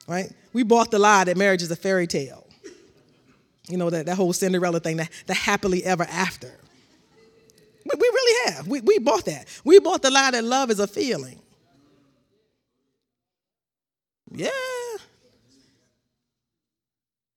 right? 0.08 0.30
We 0.52 0.64
bought 0.64 0.90
the 0.90 0.98
lie 0.98 1.22
that 1.24 1.36
marriage 1.36 1.62
is 1.62 1.70
a 1.70 1.76
fairy 1.76 2.08
tale. 2.08 2.44
You 3.68 3.76
know 3.76 3.90
that, 3.90 4.06
that 4.06 4.16
whole 4.16 4.32
Cinderella 4.32 4.80
thing, 4.80 4.96
that 4.96 5.08
the 5.26 5.34
happily 5.34 5.84
ever 5.84 6.02
after. 6.02 6.50
We, 7.84 7.92
we 7.96 8.08
really 8.08 8.52
have. 8.52 8.66
We, 8.66 8.80
we 8.80 8.98
bought 8.98 9.24
that. 9.26 9.46
We 9.64 9.78
bought 9.78 10.02
the 10.02 10.10
lie 10.10 10.32
that 10.32 10.42
love 10.42 10.72
is 10.72 10.80
a 10.80 10.88
feeling. 10.88 11.41
Yeah. 14.34 14.50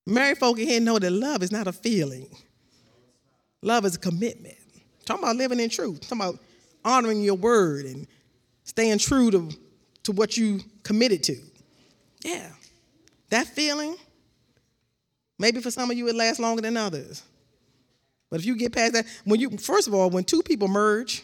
Married 0.06 0.38
folk 0.38 0.58
here 0.58 0.80
know 0.80 1.00
that 1.00 1.12
love 1.12 1.42
is 1.42 1.52
not 1.52 1.68
a 1.68 1.74
feeling. 1.74 2.28
Love 3.62 3.86
is 3.86 3.96
a 3.96 4.00
commitment. 4.00 4.56
Talking 5.06 5.24
about 5.24 5.36
living 5.36 5.60
in 5.60 5.70
truth. 5.70 6.02
Talking 6.02 6.18
about 6.20 6.40
honoring 6.84 7.22
your 7.22 7.36
word 7.36 7.86
and 7.86 8.08
staying 8.64 9.00
true 9.00 9.32
to, 9.32 9.50
to 10.04 10.12
what 10.12 10.38
you 10.38 10.60
committed 10.84 11.24
to. 11.24 11.38
Yeah. 12.24 12.52
That 13.30 13.48
feeling, 13.48 13.96
maybe 15.40 15.62
for 15.62 15.72
some 15.72 15.90
of 15.90 15.98
you 15.98 16.08
it 16.08 16.16
lasts 16.16 16.40
longer 16.40 16.62
than 16.62 16.78
others. 16.78 17.24
But 18.30 18.40
if 18.40 18.46
you 18.46 18.56
get 18.56 18.74
past 18.74 18.94
that, 18.94 19.06
when 19.24 19.40
you 19.40 19.50
first 19.58 19.88
of 19.88 19.94
all, 19.94 20.10
when 20.10 20.24
two 20.24 20.44
people 20.44 20.68
merge, 20.68 21.24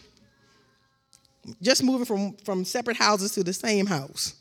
just 1.62 1.84
moving 1.84 2.06
from, 2.06 2.34
from 2.46 2.66
separate 2.66 2.98
houses 2.98 3.32
to 3.34 3.44
the 3.44 3.54
same 3.54 3.86
house, 3.86 4.36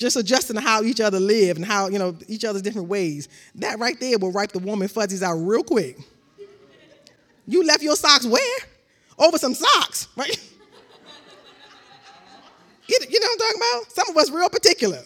just 0.00 0.16
adjusting 0.16 0.56
to 0.56 0.62
how 0.62 0.82
each 0.82 1.00
other 1.00 1.20
live 1.20 1.56
and 1.58 1.64
how, 1.64 1.88
you 1.88 1.98
know, 1.98 2.16
each 2.26 2.44
other's 2.44 2.62
different 2.62 2.88
ways. 2.88 3.28
That 3.56 3.78
right 3.78 4.00
there 4.00 4.18
will 4.18 4.32
wipe 4.32 4.50
the 4.50 4.58
woman 4.58 4.88
fuzzies 4.88 5.22
out 5.22 5.34
real 5.34 5.62
quick. 5.62 5.98
You 7.46 7.64
left 7.64 7.82
your 7.82 7.96
socks 7.96 8.26
where? 8.26 8.58
Over 9.18 9.36
some 9.36 9.52
socks, 9.52 10.08
right? 10.16 10.34
you, 12.88 12.98
know 12.98 13.06
what 13.08 13.30
I'm 13.30 13.38
talking 13.38 13.60
about? 13.60 13.92
Some 13.92 14.08
of 14.08 14.16
us 14.16 14.30
real 14.30 14.48
particular, 14.48 15.02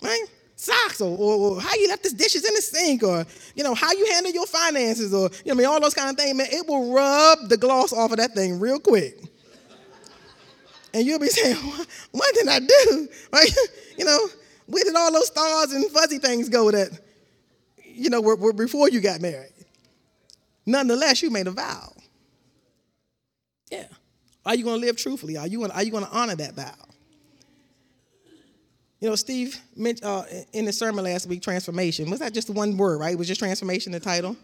right? 0.00 0.24
Socks, 0.56 1.02
or, 1.02 1.16
or, 1.18 1.34
or, 1.34 1.60
how 1.60 1.74
you 1.74 1.88
left 1.88 2.04
the 2.04 2.10
dishes 2.10 2.48
in 2.48 2.54
the 2.54 2.62
sink, 2.62 3.02
or 3.02 3.26
you 3.54 3.64
know 3.64 3.74
how 3.74 3.92
you 3.92 4.06
handle 4.12 4.32
your 4.32 4.46
finances, 4.46 5.12
or 5.12 5.28
you 5.44 5.46
know 5.46 5.54
I 5.54 5.56
mean 5.56 5.66
all 5.66 5.80
those 5.80 5.92
kind 5.92 6.08
of 6.08 6.16
things. 6.16 6.36
Man, 6.36 6.46
it 6.50 6.66
will 6.68 6.94
rub 6.94 7.48
the 7.48 7.56
gloss 7.56 7.92
off 7.92 8.12
of 8.12 8.18
that 8.18 8.32
thing 8.32 8.60
real 8.60 8.78
quick 8.78 9.18
and 10.94 11.06
you'll 11.06 11.18
be 11.18 11.28
saying, 11.28 11.56
what, 12.12 12.34
did 12.34 12.48
I 12.48 12.58
do? 12.60 13.08
Right? 13.32 13.50
You 13.98 14.06
know, 14.06 14.18
where 14.66 14.82
did 14.82 14.96
all 14.96 15.12
those 15.12 15.26
stars 15.26 15.72
and 15.72 15.84
fuzzy 15.90 16.18
things 16.18 16.48
go 16.48 16.70
that, 16.70 16.98
you 17.84 18.08
know, 18.08 18.22
were, 18.22 18.36
were 18.36 18.54
before 18.54 18.88
you 18.88 19.02
got 19.02 19.20
married? 19.20 19.52
Nonetheless, 20.64 21.22
you 21.22 21.30
made 21.30 21.46
a 21.46 21.50
vow. 21.50 21.92
Yeah. 23.70 23.84
Are 24.46 24.54
you 24.54 24.64
going 24.64 24.80
to 24.80 24.86
live 24.86 24.96
truthfully? 24.96 25.36
Are 25.36 25.46
you 25.46 25.58
going 25.58 25.70
to, 25.70 25.76
are 25.76 25.82
you 25.82 25.90
going 25.90 26.06
to 26.06 26.10
honor 26.10 26.36
that 26.36 26.54
vow? 26.54 26.72
You 28.98 29.10
know, 29.10 29.14
Steve 29.14 29.60
mentioned 29.76 30.06
uh, 30.06 30.24
in 30.54 30.64
the 30.64 30.72
sermon 30.72 31.04
last 31.04 31.26
week, 31.26 31.42
transformation. 31.42 32.08
Was 32.08 32.20
that 32.20 32.32
just 32.32 32.48
one 32.48 32.76
word, 32.76 32.98
right? 32.98 33.12
It 33.12 33.18
was 33.18 33.28
just 33.28 33.40
transformation, 33.40 33.92
the 33.92 34.00
title? 34.00 34.36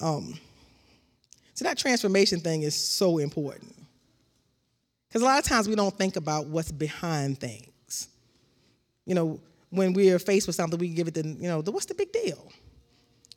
Um, 0.00 0.38
so 1.52 1.64
that 1.64 1.76
transformation 1.76 2.40
thing 2.40 2.62
is 2.62 2.74
so 2.74 3.18
important. 3.18 3.74
Because 5.12 5.20
a 5.20 5.26
lot 5.26 5.38
of 5.38 5.44
times 5.44 5.68
we 5.68 5.74
don't 5.74 5.94
think 5.94 6.16
about 6.16 6.46
what's 6.46 6.72
behind 6.72 7.38
things. 7.38 8.08
You 9.04 9.14
know, 9.14 9.40
when 9.68 9.92
we 9.92 10.10
are 10.10 10.18
faced 10.18 10.46
with 10.46 10.56
something, 10.56 10.78
we 10.78 10.88
give 10.88 11.06
it 11.06 11.12
the, 11.12 11.22
you 11.22 11.48
know, 11.48 11.60
the, 11.60 11.70
what's 11.70 11.84
the 11.84 11.94
big 11.94 12.10
deal? 12.12 12.50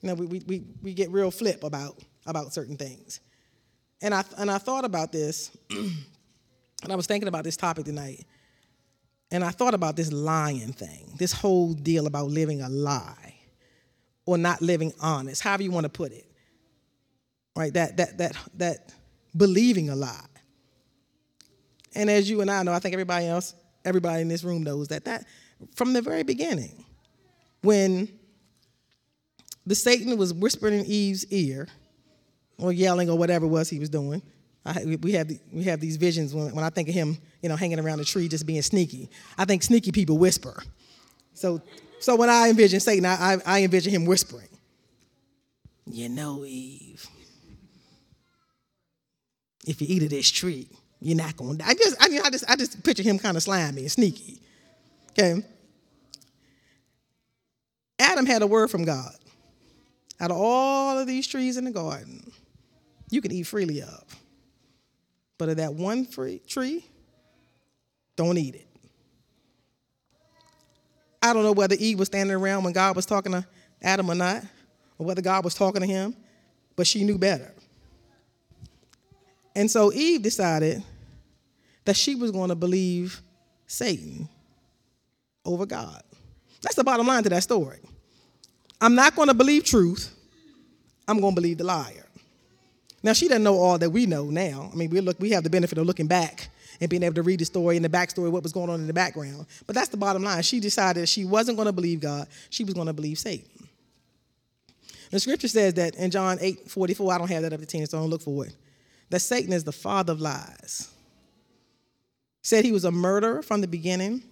You 0.02 0.08
know, 0.08 0.14
we, 0.14 0.40
we, 0.48 0.64
we 0.82 0.94
get 0.94 1.12
real 1.12 1.32
flip 1.32 1.66
about, 1.66 2.00
about 2.26 2.54
certain 2.54 2.78
things. 2.78 3.20
And 4.02 4.14
I, 4.14 4.24
and 4.38 4.50
I 4.50 4.58
thought 4.58 4.86
about 4.86 5.12
this, 5.12 5.52
and 5.70 5.98
I 6.90 6.96
was 6.96 7.08
thinking 7.08 7.28
about 7.28 7.44
this 7.44 7.58
topic 7.58 7.84
tonight, 7.84 8.26
and 9.30 9.44
I 9.44 9.50
thought 9.50 9.74
about 9.74 9.98
this 9.98 10.14
lying 10.14 10.72
thing, 10.72 11.12
this 11.18 11.34
whole 11.34 11.74
deal 11.74 12.08
about 12.08 12.28
living 12.28 12.62
a 12.62 12.70
lie 12.70 13.36
or 14.26 14.38
not 14.38 14.62
living 14.62 14.94
honest, 15.02 15.42
however 15.42 15.64
you 15.64 15.72
want 15.72 15.84
to 15.84 15.90
put 15.90 16.14
it. 16.14 16.32
Right? 17.54 17.74
That, 17.74 17.98
that, 17.98 18.18
that, 18.20 18.38
that 18.54 18.94
believing 19.36 19.90
a 19.90 19.96
lie. 19.98 20.26
And 21.96 22.10
as 22.10 22.30
you 22.30 22.42
and 22.42 22.52
I 22.52 22.64
know, 22.64 22.74
I 22.74 22.80
think 22.80 22.94
everybody 22.94 23.26
else, 23.26 23.56
everybody 23.84 24.22
in 24.22 24.28
this 24.28 24.44
room 24.44 24.64
knows 24.64 24.90
that 24.90 25.06
that 25.06 25.26
from 25.76 25.94
the 25.94 26.02
very 26.02 26.24
beginning, 26.24 26.86
when 27.62 28.10
the 29.66 29.76
Satan 29.76 30.18
was 30.18 30.34
whispering 30.34 30.80
in 30.80 30.86
Eve's 30.86 31.26
ear, 31.28 31.68
or 32.58 32.72
yelling, 32.72 33.10
or 33.10 33.18
whatever 33.18 33.46
it 33.46 33.50
was 33.50 33.70
he 33.70 33.80
was 33.80 33.90
doing. 33.90 34.22
I, 34.66 34.98
we 35.02 35.12
have 35.12 35.32
we 35.52 35.64
have 35.66 35.80
these 35.80 35.98
visions 35.98 36.34
when, 36.34 36.54
when 36.56 36.64
I 36.64 36.70
think 36.70 36.90
of 36.90 36.96
him, 36.96 37.18
you 37.42 37.50
know, 37.50 37.56
hanging 37.56 37.80
around 37.80 38.00
a 38.00 38.06
tree 38.06 38.28
just 38.28 38.46
being 38.46 38.62
sneaky. 38.62 39.10
I 39.38 39.46
think 39.46 39.62
sneaky 39.62 39.92
people 39.92 40.18
whisper. 40.18 40.64
So 41.34 41.62
so 42.00 42.16
when 42.16 42.30
I 42.30 42.50
envision 42.50 42.80
Satan, 42.80 43.06
I, 43.06 43.34
I, 43.34 43.38
I 43.46 43.64
envision 43.64 43.92
him 43.92 44.06
whispering. 44.06 44.48
You 45.86 46.10
know, 46.10 46.44
Eve, 46.46 47.08
if 49.68 49.82
you 49.82 49.88
eat 49.90 50.04
of 50.04 50.10
this 50.10 50.32
tree, 50.32 50.68
you're 51.00 51.18
not 51.18 51.38
gonna 51.38 51.58
die. 51.58 51.68
I 51.68 51.74
just, 51.74 52.02
I, 52.02 52.20
I 52.24 52.30
just, 52.30 52.50
I 52.50 52.56
just 52.56 52.84
picture 52.84 53.04
him 53.04 53.20
kind 53.20 53.38
of 53.38 53.44
slimy 53.44 53.82
and 53.84 53.92
sneaky. 53.92 54.42
Okay. 55.12 55.44
Adam 58.00 58.26
had 58.26 58.42
a 58.42 58.48
word 58.48 58.70
from 58.70 58.84
God. 58.84 59.14
out 60.20 60.32
of 60.32 60.38
all 60.38 60.98
of 60.98 61.08
these 61.08 61.28
trees 61.28 61.58
in 61.58 61.66
the 61.66 61.72
garden, 61.72 62.32
you 63.10 63.22
can 63.22 63.32
eat 63.32 63.44
freely 63.44 63.82
of. 63.82 64.04
But 65.38 65.50
of 65.50 65.58
that 65.58 65.74
one 65.74 66.08
tree, 66.08 66.86
don't 68.16 68.38
eat 68.38 68.56
it. 68.56 68.68
I 71.22 71.34
don't 71.34 71.44
know 71.44 71.52
whether 71.54 71.76
Eve 71.78 72.00
was 72.00 72.08
standing 72.08 72.36
around 72.36 72.64
when 72.64 72.74
God 72.74 72.96
was 72.96 73.06
talking 73.06 73.32
to 73.32 73.46
Adam 73.82 74.10
or 74.10 74.16
not, 74.16 74.44
or 74.98 75.06
whether 75.06 75.22
God 75.22 75.44
was 75.44 75.56
talking 75.56 75.82
to 75.82 75.88
him, 75.88 76.16
but 76.76 76.88
she 76.88 77.04
knew 77.04 77.18
better. 77.18 77.52
And 79.56 79.72
so 79.72 79.94
Eve 79.94 80.22
decided 80.22 80.84
that 81.86 81.96
she 81.96 82.16
was 82.16 82.32
going 82.32 82.50
to 82.50 82.56
believe 82.56 83.22
Satan 83.68 84.28
over 85.46 85.66
God. 85.66 86.02
That's 86.62 86.76
the 86.76 86.84
bottom 86.84 87.08
line 87.08 87.24
to 87.24 87.30
that 87.30 87.44
story. 87.44 87.80
I'm 88.82 88.96
not 88.96 89.16
going 89.16 89.30
to 89.30 89.34
believe 89.34 89.64
truth, 89.64 90.14
I'm 91.08 91.20
going 91.20 91.34
to 91.34 91.42
believe 91.42 91.60
the 91.60 91.64
liar. 91.64 92.06
Now, 93.04 93.14
she 93.14 93.28
doesn't 93.28 93.44
know 93.44 93.60
all 93.60 93.78
that 93.78 93.92
we 93.92 94.08
know 94.08 94.26
now. 94.26 94.70
I 94.74 94.76
mean, 94.76 94.90
we, 94.90 95.00
look, 95.00 95.20
we 95.20 95.30
have 95.30 95.44
the 95.44 95.50
benefit 95.50 95.78
of 95.78 95.86
looking 95.86 96.08
back 96.08 96.50
and 96.82 96.90
being 96.90 97.04
able 97.04 97.16
to 97.16 97.22
read 97.22 97.40
the 97.40 97.46
story 97.46 97.76
and 97.76 97.86
the 97.86 97.90
backstory, 97.90 98.32
what 98.32 98.44
was 98.44 98.52
going 98.52 98.70
on 98.70 98.80
in 98.80 98.88
the 98.88 98.94
background. 98.94 99.46
But 99.68 99.76
that's 99.76 99.90
the 99.90 99.98
bottom 99.98 100.24
line. 100.24 100.42
She 100.42 100.60
decided 100.60 101.08
she 101.08 101.24
wasn't 101.24 101.58
going 101.58 101.68
to 101.68 101.72
believe 101.72 102.02
God, 102.02 102.28
she 102.50 102.64
was 102.64 102.74
going 102.74 102.88
to 102.88 102.94
believe 102.94 103.20
Satan. 103.20 103.48
The 105.12 105.20
scripture 105.20 105.48
says 105.48 105.76
that 105.76 105.96
in 105.96 106.12
John 106.12 106.40
8 106.42 106.70
44, 106.70 107.14
I 107.14 107.18
don't 107.20 107.30
have 107.30 107.44
that 107.44 107.54
up 107.54 107.60
to 107.60 107.66
10, 107.66 107.86
so 107.86 108.00
don't 108.00 108.10
look 108.10 108.22
for 108.22 108.48
it, 108.48 108.56
that 109.10 109.20
Satan 109.20 109.54
is 109.54 109.64
the 109.64 109.72
father 109.72 110.14
of 110.14 110.22
lies. 110.22 110.90
Said 112.42 112.66
he 112.66 112.72
was 112.72 112.86
a 112.86 112.92
murderer 112.92 113.42
from 113.42 113.62
the 113.62 113.68
beginning. 113.68 114.24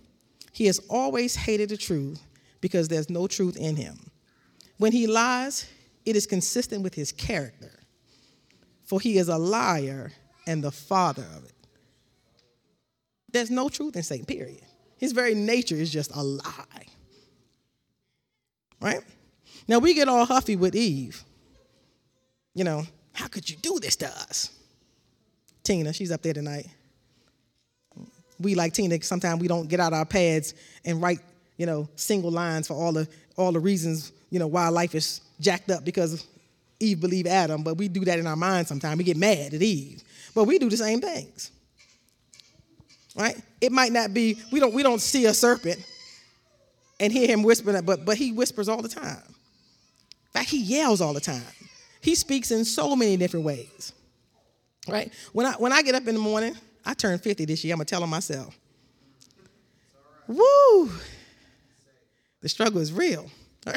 He 0.51 0.65
has 0.67 0.79
always 0.89 1.35
hated 1.35 1.69
the 1.69 1.77
truth 1.77 2.21
because 2.61 2.87
there's 2.87 3.09
no 3.09 3.27
truth 3.27 3.57
in 3.57 3.75
him. 3.75 4.11
When 4.77 4.91
he 4.91 5.07
lies, 5.07 5.67
it 6.05 6.15
is 6.15 6.25
consistent 6.25 6.83
with 6.83 6.93
his 6.93 7.11
character, 7.11 7.79
for 8.83 8.99
he 8.99 9.17
is 9.17 9.29
a 9.29 9.37
liar 9.37 10.11
and 10.45 10.63
the 10.63 10.71
father 10.71 11.25
of 11.35 11.45
it. 11.45 11.53
There's 13.31 13.49
no 13.49 13.69
truth 13.69 13.95
in 13.95 14.03
Satan, 14.03 14.25
period. 14.25 14.61
His 14.97 15.11
very 15.11 15.33
nature 15.33 15.75
is 15.75 15.91
just 15.91 16.15
a 16.15 16.21
lie. 16.21 16.87
Right? 18.79 19.01
Now 19.67 19.79
we 19.79 19.93
get 19.93 20.07
all 20.07 20.25
huffy 20.25 20.55
with 20.55 20.75
Eve. 20.75 21.23
You 22.53 22.63
know, 22.63 22.83
how 23.13 23.27
could 23.27 23.49
you 23.49 23.55
do 23.55 23.79
this 23.79 23.95
to 23.97 24.07
us? 24.07 24.51
Tina, 25.63 25.93
she's 25.93 26.11
up 26.11 26.21
there 26.21 26.33
tonight. 26.33 26.67
We 28.39 28.55
like 28.55 28.73
Tina, 28.73 29.01
sometimes 29.01 29.41
we 29.41 29.47
don't 29.47 29.69
get 29.69 29.79
out 29.79 29.93
our 29.93 30.05
pads 30.05 30.53
and 30.83 31.01
write, 31.01 31.19
you 31.57 31.65
know, 31.65 31.87
single 31.95 32.31
lines 32.31 32.67
for 32.67 32.73
all 32.73 32.91
the 32.91 33.07
all 33.37 33.51
the 33.51 33.59
reasons, 33.59 34.11
you 34.29 34.39
know, 34.39 34.47
why 34.47 34.67
life 34.69 34.93
is 34.95 35.21
jacked 35.39 35.71
up 35.71 35.83
because 35.85 36.27
Eve 36.79 36.99
believed 36.99 37.27
Adam, 37.27 37.63
but 37.63 37.77
we 37.77 37.87
do 37.87 38.03
that 38.05 38.19
in 38.19 38.27
our 38.27 38.35
minds 38.35 38.67
sometimes. 38.67 38.97
We 38.97 39.03
get 39.03 39.17
mad 39.17 39.53
at 39.53 39.61
Eve. 39.61 40.03
But 40.35 40.45
we 40.45 40.59
do 40.59 40.69
the 40.69 40.77
same 40.77 40.99
things. 40.99 41.51
Right? 43.15 43.35
It 43.61 43.71
might 43.71 43.91
not 43.91 44.13
be, 44.13 44.37
we 44.51 44.59
don't 44.59 44.73
we 44.73 44.83
don't 44.83 44.99
see 44.99 45.25
a 45.25 45.33
serpent 45.33 45.79
and 46.99 47.13
hear 47.13 47.27
him 47.27 47.43
whispering, 47.43 47.83
but 47.85 48.05
but 48.05 48.17
he 48.17 48.31
whispers 48.31 48.67
all 48.67 48.81
the 48.81 48.89
time. 48.89 49.21
In 49.27 50.31
fact, 50.39 50.49
he 50.49 50.61
yells 50.61 50.99
all 50.99 51.13
the 51.13 51.21
time. 51.21 51.43
He 52.01 52.15
speaks 52.15 52.51
in 52.51 52.65
so 52.65 52.95
many 52.95 53.17
different 53.17 53.45
ways. 53.45 53.93
Right? 54.87 55.11
When 55.31 55.45
I 55.45 55.53
when 55.53 55.71
I 55.71 55.81
get 55.81 55.95
up 55.95 56.07
in 56.07 56.15
the 56.15 56.21
morning, 56.21 56.57
I 56.85 56.93
turn 56.93 57.17
50 57.17 57.45
this 57.45 57.63
year, 57.63 57.73
I'm 57.73 57.77
gonna 57.77 57.85
tell 57.85 58.03
him 58.03 58.09
myself. 58.09 58.57
Woo! 60.27 60.91
The 62.41 62.49
struggle 62.49 62.81
is 62.81 62.91
real. 62.91 63.29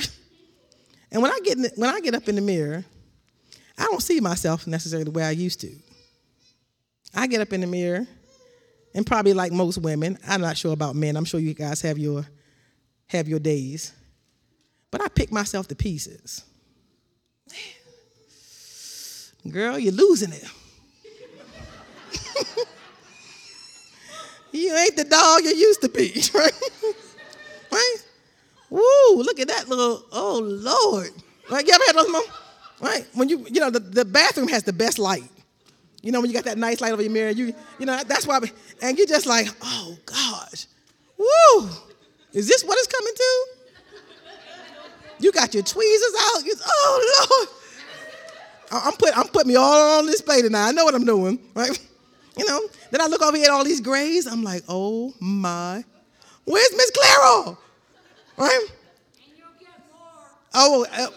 And 1.11 1.23
when 1.23 1.31
I 1.31 1.39
get 1.43 1.57
the, 1.57 1.73
when 1.77 1.89
I 1.89 2.01
get 2.01 2.15
up 2.15 2.29
in 2.29 2.35
the 2.35 2.41
mirror, 2.41 2.85
I 3.79 3.85
don't 3.85 4.03
see 4.03 4.21
myself 4.21 4.67
necessarily 4.67 5.05
the 5.05 5.11
way 5.11 5.23
I 5.23 5.31
used 5.31 5.61
to. 5.61 5.71
I 7.15 7.27
get 7.27 7.41
up 7.41 7.53
in 7.53 7.61
the 7.61 7.67
mirror, 7.67 8.07
and 8.95 9.07
probably 9.07 9.33
like 9.33 9.53
most 9.53 9.79
women, 9.79 10.19
I'm 10.27 10.41
not 10.41 10.57
sure 10.57 10.73
about 10.73 10.97
men. 10.97 11.17
I'm 11.17 11.25
sure 11.25 11.41
you 11.41 11.55
guys 11.55 11.81
have 11.83 11.97
your 11.97 12.27
have 13.07 13.29
your 13.29 13.39
days, 13.39 13.93
but 14.91 15.01
I 15.01 15.09
pick 15.09 15.31
myself 15.31 15.69
to 15.69 15.77
pieces. 15.77 16.45
Girl, 19.49 19.79
you're 19.79 19.93
losing 19.93 20.33
it. 20.33 20.45
you 24.53 24.75
ain't 24.77 24.97
the 24.97 25.05
dog 25.05 25.43
you 25.43 25.55
used 25.55 25.83
to 25.83 25.89
be, 25.89 26.23
right? 26.35 26.53
right? 27.71 27.97
Woo, 28.71 29.23
look 29.23 29.39
at 29.41 29.49
that 29.49 29.69
little, 29.69 30.05
oh 30.13 30.41
Lord. 30.43 31.11
Right, 31.51 31.67
you 31.67 31.73
ever 31.73 31.85
had 31.87 31.97
those 31.97 32.11
moments? 32.11 32.33
Right? 32.81 33.07
When 33.15 33.29
you, 33.29 33.47
you 33.49 33.61
know, 33.61 33.71
the, 33.71 33.81
the 33.81 34.05
bathroom 34.05 34.49
has 34.49 34.65
the 34.65 34.73
best 34.73 34.99
light. 34.99 35.31
You 36.03 36.13
know, 36.13 36.21
when 36.21 36.31
you 36.31 36.35
got 36.35 36.45
that 36.45 36.59
nice 36.59 36.81
light 36.81 36.93
over 36.93 37.03
your 37.03 37.11
mirror, 37.11 37.31
you, 37.31 37.55
you 37.79 37.87
know, 37.87 38.01
that's 38.07 38.27
why, 38.27 38.39
and 38.83 38.99
you're 38.99 39.07
just 39.07 39.27
like, 39.27 39.49
oh 39.63 39.97
gosh, 40.05 40.67
woo, 41.17 41.69
is 42.33 42.47
this 42.47 42.63
what 42.65 42.79
it's 42.79 42.87
coming 42.87 43.15
to? 43.15 43.47
You 45.19 45.33
got 45.33 45.55
your 45.55 45.63
tweezers 45.63 46.15
out. 46.21 46.45
You, 46.45 46.55
oh 46.65 47.27
Lord. 47.31 47.49
I'm 48.71 48.93
put, 48.95 49.17
I'm 49.17 49.29
putting 49.29 49.49
me 49.49 49.57
all 49.57 49.99
on 49.99 50.07
this 50.07 50.21
plate 50.21 50.43
tonight. 50.43 50.69
I 50.69 50.73
know 50.73 50.85
what 50.85 50.95
I'm 50.95 51.05
doing, 51.05 51.39
right? 51.55 51.79
You 52.37 52.45
know, 52.45 52.61
then 52.91 53.01
I 53.01 53.07
look 53.07 53.23
over 53.23 53.37
here 53.37 53.47
at 53.47 53.51
all 53.51 53.65
these 53.65 53.81
grays. 53.81 54.27
I'm 54.27 54.43
like, 54.43 54.63
oh 54.69 55.15
my, 55.21 55.83
where's 56.45 56.73
Miss 56.77 56.91
Clairol? 56.91 57.57
Right? 58.37 58.67
Oh, 60.55 60.87
uh, 60.91 61.09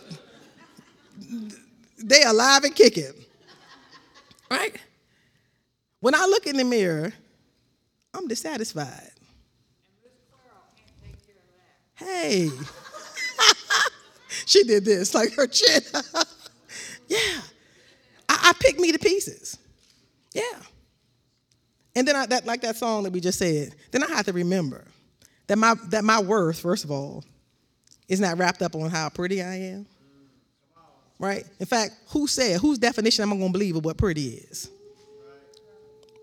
they 1.97 2.23
alive 2.23 2.63
and 2.63 2.75
kicking. 2.75 3.13
Right? 4.49 4.75
When 5.99 6.15
I 6.15 6.25
look 6.25 6.47
in 6.47 6.57
the 6.57 6.63
mirror, 6.63 7.13
I'm 8.13 8.27
dissatisfied. 8.27 9.11
Hey. 11.95 12.49
she 14.45 14.63
did 14.63 14.85
this, 14.85 15.13
like 15.13 15.33
her 15.33 15.47
chin. 15.47 15.81
yeah. 17.07 17.41
I, 18.29 18.49
I 18.49 18.53
picked 18.59 18.79
me 18.79 18.91
to 18.93 18.99
pieces. 18.99 19.57
Yeah. 20.33 20.43
And 21.95 22.07
then 22.07 22.15
I, 22.15 22.25
that, 22.27 22.45
like 22.45 22.61
that 22.61 22.75
song 22.75 23.03
that 23.03 23.13
we 23.13 23.19
just 23.19 23.39
said, 23.39 23.75
then 23.91 24.03
I 24.03 24.07
have 24.07 24.25
to 24.25 24.33
remember 24.33 24.85
that 25.47 25.57
my, 25.57 25.75
that 25.89 26.03
my 26.03 26.21
worth, 26.21 26.59
first 26.59 26.83
of 26.83 26.91
all, 26.91 27.23
is 28.07 28.19
not 28.19 28.37
wrapped 28.37 28.61
up 28.61 28.75
on 28.75 28.89
how 28.89 29.09
pretty 29.09 29.41
I 29.41 29.55
am. 29.55 29.85
Right? 31.19 31.43
In 31.59 31.65
fact, 31.65 31.95
who 32.09 32.27
said, 32.27 32.59
whose 32.61 32.77
definition 32.77 33.23
am 33.23 33.33
I 33.33 33.37
going 33.37 33.49
to 33.49 33.53
believe 33.53 33.75
of 33.75 33.83
what 33.83 33.97
pretty 33.97 34.27
is? 34.27 34.69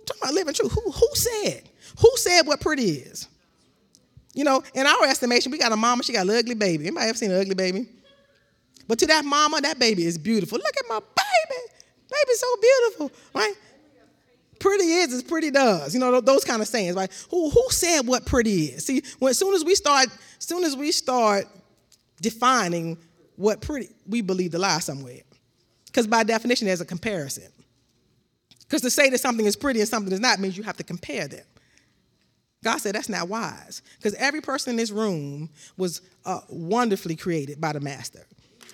talking 0.07 0.21
about 0.23 0.35
living 0.35 0.55
truth. 0.55 0.73
Who, 0.73 0.91
who 0.91 1.09
said? 1.15 1.69
Who 2.01 2.11
said 2.17 2.43
what 2.43 2.61
pretty 2.61 2.91
is? 2.91 3.29
You 4.35 4.45
know, 4.45 4.63
in 4.75 4.87
our 4.87 5.05
estimation, 5.05 5.51
we 5.51 5.59
got 5.59 5.73
a 5.73 5.77
mama, 5.77 6.03
she 6.03 6.13
got 6.13 6.29
an 6.29 6.37
ugly 6.37 6.55
baby. 6.55 6.87
Anybody 6.87 7.09
ever 7.09 7.19
seen 7.19 7.31
an 7.31 7.41
ugly 7.41 7.55
baby? 7.55 7.89
But 8.87 8.99
to 9.01 9.07
that 9.07 9.25
mama, 9.25 9.61
that 9.63 9.79
baby 9.79 10.05
is 10.05 10.19
beautiful. 10.19 10.59
Look 10.59 10.77
at 10.77 10.85
my 10.89 11.01
baby. 11.01 11.63
Baby's 12.09 12.41
so 12.41 12.47
beautiful, 12.61 13.13
right? 13.35 13.55
Pretty 14.59 14.85
is 14.85 15.13
as 15.13 15.23
pretty 15.23 15.51
does. 15.51 15.95
You 15.95 16.01
know, 16.01 16.21
those 16.21 16.45
kind 16.45 16.63
of 16.63 16.69
sayings, 16.69 16.97
right? 16.97 17.11
Who, 17.31 17.51
who 17.51 17.65
said 17.71 18.07
what 18.07 18.27
pretty 18.27 18.67
is? 18.67 18.87
See, 18.87 19.03
when, 19.19 19.31
as 19.31 19.39
soon 19.39 19.55
as 19.55 19.65
we 19.65 19.75
start, 19.75 20.09
as 20.39 20.45
soon 20.45 20.65
as 20.65 20.77
we 20.77 20.93
start 20.93 21.47
defining 22.21 22.99
what 23.37 23.61
pretty, 23.61 23.89
we 24.07 24.23
believe 24.23 24.53
the 24.53 24.59
lie 24.59 24.79
somewhere. 24.79 25.21
Because 25.87 26.07
by 26.07 26.23
definition, 26.23 26.67
there's 26.67 26.81
a 26.81 26.87
comparison. 26.87 27.51
Because 28.61 28.83
to 28.83 28.91
say 28.91 29.11
that 29.11 29.19
something 29.19 29.47
is 29.47 29.57
pretty 29.57 29.81
and 29.81 29.89
something 29.89 30.13
is 30.13 30.21
not 30.21 30.41
means 30.41 30.57
you 30.57 30.65
have 30.65 30.77
to 30.79 30.85
compare 30.85 31.29
them. 31.29 31.45
God 32.65 32.79
said 32.79 32.95
that's 32.95 33.09
not 33.09 33.29
wise. 33.29 33.83
Because 33.97 34.15
every 34.15 34.41
person 34.41 34.71
in 34.71 34.77
this 34.77 34.91
room 34.91 35.51
was 35.77 36.01
uh, 36.25 36.41
wonderfully 36.49 37.15
created 37.15 37.61
by 37.61 37.73
the 37.73 37.81
Master. 37.81 38.27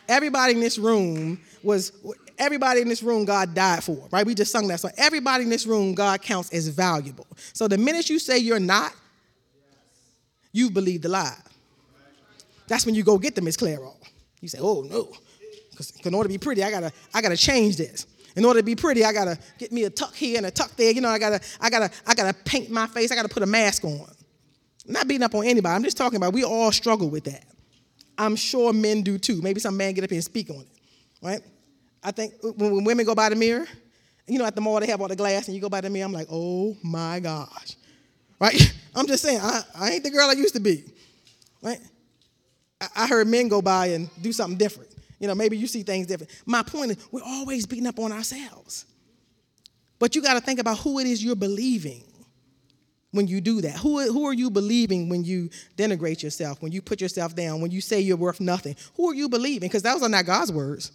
Everybody 0.08 0.54
in 0.54 0.60
this 0.60 0.78
room 0.78 1.40
was, 1.62 1.92
everybody 2.38 2.80
in 2.80 2.88
this 2.88 3.02
room 3.02 3.24
God 3.24 3.54
died 3.54 3.84
for, 3.84 4.08
right? 4.10 4.26
We 4.26 4.34
just 4.34 4.52
sung 4.52 4.68
that. 4.68 4.80
So 4.80 4.88
everybody 4.96 5.44
in 5.44 5.50
this 5.50 5.66
room 5.66 5.94
God 5.94 6.22
counts 6.22 6.52
as 6.52 6.68
valuable. 6.68 7.26
So 7.52 7.68
the 7.68 7.78
minute 7.78 8.10
you 8.10 8.18
say 8.18 8.38
you're 8.38 8.60
not, 8.60 8.92
you 10.52 10.70
believe 10.70 11.02
the 11.02 11.08
lie. 11.08 11.36
That's 12.68 12.86
when 12.86 12.94
you 12.94 13.02
go 13.02 13.18
get 13.18 13.34
the 13.34 13.42
Miss 13.42 13.56
Clairol. 13.56 13.96
You 14.40 14.48
say, 14.48 14.58
oh 14.60 14.82
no. 14.82 15.12
Because 15.70 15.92
in 16.04 16.14
order 16.14 16.28
to 16.28 16.32
be 16.32 16.38
pretty, 16.38 16.62
I 16.62 16.70
gotta, 16.70 16.92
I 17.14 17.22
gotta 17.22 17.36
change 17.36 17.76
this. 17.76 18.06
In 18.36 18.44
order 18.44 18.60
to 18.60 18.64
be 18.64 18.74
pretty, 18.74 19.04
I 19.04 19.12
gotta 19.12 19.38
get 19.58 19.72
me 19.72 19.84
a 19.84 19.90
tuck 19.90 20.14
here 20.14 20.36
and 20.36 20.46
a 20.46 20.50
tuck 20.50 20.74
there. 20.76 20.90
You 20.90 21.00
know, 21.00 21.08
I 21.08 21.18
gotta, 21.18 21.40
I 21.60 21.70
gotta, 21.70 21.90
I 22.06 22.14
gotta 22.14 22.34
paint 22.44 22.70
my 22.70 22.86
face. 22.86 23.10
I 23.10 23.14
gotta 23.14 23.28
put 23.28 23.42
a 23.42 23.46
mask 23.46 23.84
on. 23.84 24.06
I'm 24.86 24.92
not 24.92 25.08
beating 25.08 25.22
up 25.22 25.34
on 25.34 25.44
anybody. 25.44 25.74
I'm 25.74 25.84
just 25.84 25.96
talking 25.96 26.16
about 26.16 26.32
we 26.32 26.44
all 26.44 26.72
struggle 26.72 27.08
with 27.08 27.24
that. 27.24 27.44
I'm 28.18 28.36
sure 28.36 28.72
men 28.72 29.02
do 29.02 29.18
too. 29.18 29.40
Maybe 29.40 29.60
some 29.60 29.76
man 29.76 29.94
get 29.94 30.04
up 30.04 30.10
here 30.10 30.16
and 30.16 30.24
speak 30.24 30.50
on 30.50 30.60
it, 30.60 30.68
right? 31.22 31.40
I 32.02 32.10
think 32.10 32.34
when, 32.42 32.84
women 32.84 33.06
go 33.06 33.14
by 33.14 33.28
the 33.28 33.36
mirror, 33.36 33.66
you 34.26 34.38
know, 34.38 34.44
at 34.44 34.54
the 34.54 34.60
mall 34.60 34.80
they 34.80 34.86
have 34.86 35.00
all 35.00 35.08
the 35.08 35.16
glass, 35.16 35.46
and 35.46 35.54
you 35.54 35.60
go 35.60 35.68
by 35.68 35.80
the 35.80 35.90
mirror, 35.90 36.06
I'm 36.06 36.12
like, 36.12 36.28
oh 36.30 36.76
my 36.82 37.20
gosh, 37.20 37.76
right? 38.40 38.74
I'm 38.94 39.06
just 39.06 39.22
saying, 39.22 39.40
I, 39.40 39.62
I 39.74 39.90
ain't 39.90 40.04
the 40.04 40.10
girl 40.10 40.28
I 40.28 40.34
used 40.34 40.54
to 40.54 40.60
be, 40.60 40.84
right? 41.62 41.80
I, 42.80 42.88
I 42.96 43.06
heard 43.06 43.26
men 43.26 43.48
go 43.48 43.62
by 43.62 43.86
and 43.86 44.10
do 44.20 44.32
something 44.32 44.58
different. 44.58 44.90
You 45.18 45.28
know, 45.28 45.34
maybe 45.34 45.56
you 45.56 45.68
see 45.68 45.82
things 45.84 46.08
different. 46.08 46.32
My 46.46 46.62
point 46.62 46.90
is, 46.90 47.08
we're 47.12 47.22
always 47.22 47.64
beating 47.64 47.86
up 47.86 48.00
on 48.00 48.10
ourselves. 48.10 48.86
But 50.00 50.16
you 50.16 50.22
got 50.22 50.34
to 50.34 50.40
think 50.40 50.58
about 50.58 50.78
who 50.78 50.98
it 50.98 51.06
is 51.06 51.22
you're 51.22 51.36
believing 51.36 52.02
when 53.12 53.28
you 53.28 53.40
do 53.40 53.60
that. 53.60 53.76
Who, 53.76 54.00
who 54.12 54.24
are 54.26 54.32
you 54.32 54.50
believing 54.50 55.08
when 55.08 55.22
you 55.22 55.48
denigrate 55.76 56.24
yourself, 56.24 56.60
when 56.60 56.72
you 56.72 56.82
put 56.82 57.00
yourself 57.00 57.36
down, 57.36 57.60
when 57.60 57.70
you 57.70 57.80
say 57.80 58.00
you're 58.00 58.16
worth 58.16 58.40
nothing? 58.40 58.74
Who 58.96 59.08
are 59.10 59.14
you 59.14 59.28
believing? 59.28 59.68
Because 59.68 59.82
those 59.82 60.02
are 60.02 60.08
not 60.08 60.26
God's 60.26 60.50
words. 60.50 60.90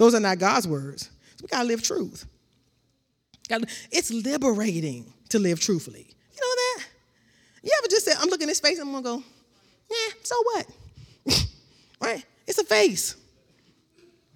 Those 0.00 0.14
are 0.14 0.20
not 0.20 0.38
God's 0.38 0.66
words. 0.66 1.10
So 1.36 1.42
we 1.42 1.48
got 1.48 1.60
to 1.60 1.68
live 1.68 1.82
truth. 1.82 2.24
It's 3.92 4.10
liberating 4.10 5.12
to 5.28 5.38
live 5.38 5.60
truthfully. 5.60 6.06
You 6.32 6.40
know 6.40 6.54
that? 6.54 6.86
You 7.62 7.70
ever 7.76 7.86
just 7.86 8.06
say, 8.06 8.12
I'm 8.18 8.30
looking 8.30 8.44
at 8.44 8.48
his 8.48 8.60
face 8.60 8.78
and 8.78 8.88
I'm 8.88 8.96
to 8.96 9.02
go, 9.02 9.22
yeah, 9.90 10.12
so 10.22 10.36
what? 10.42 10.66
right? 12.00 12.24
It's 12.46 12.56
a 12.56 12.64
face. 12.64 13.14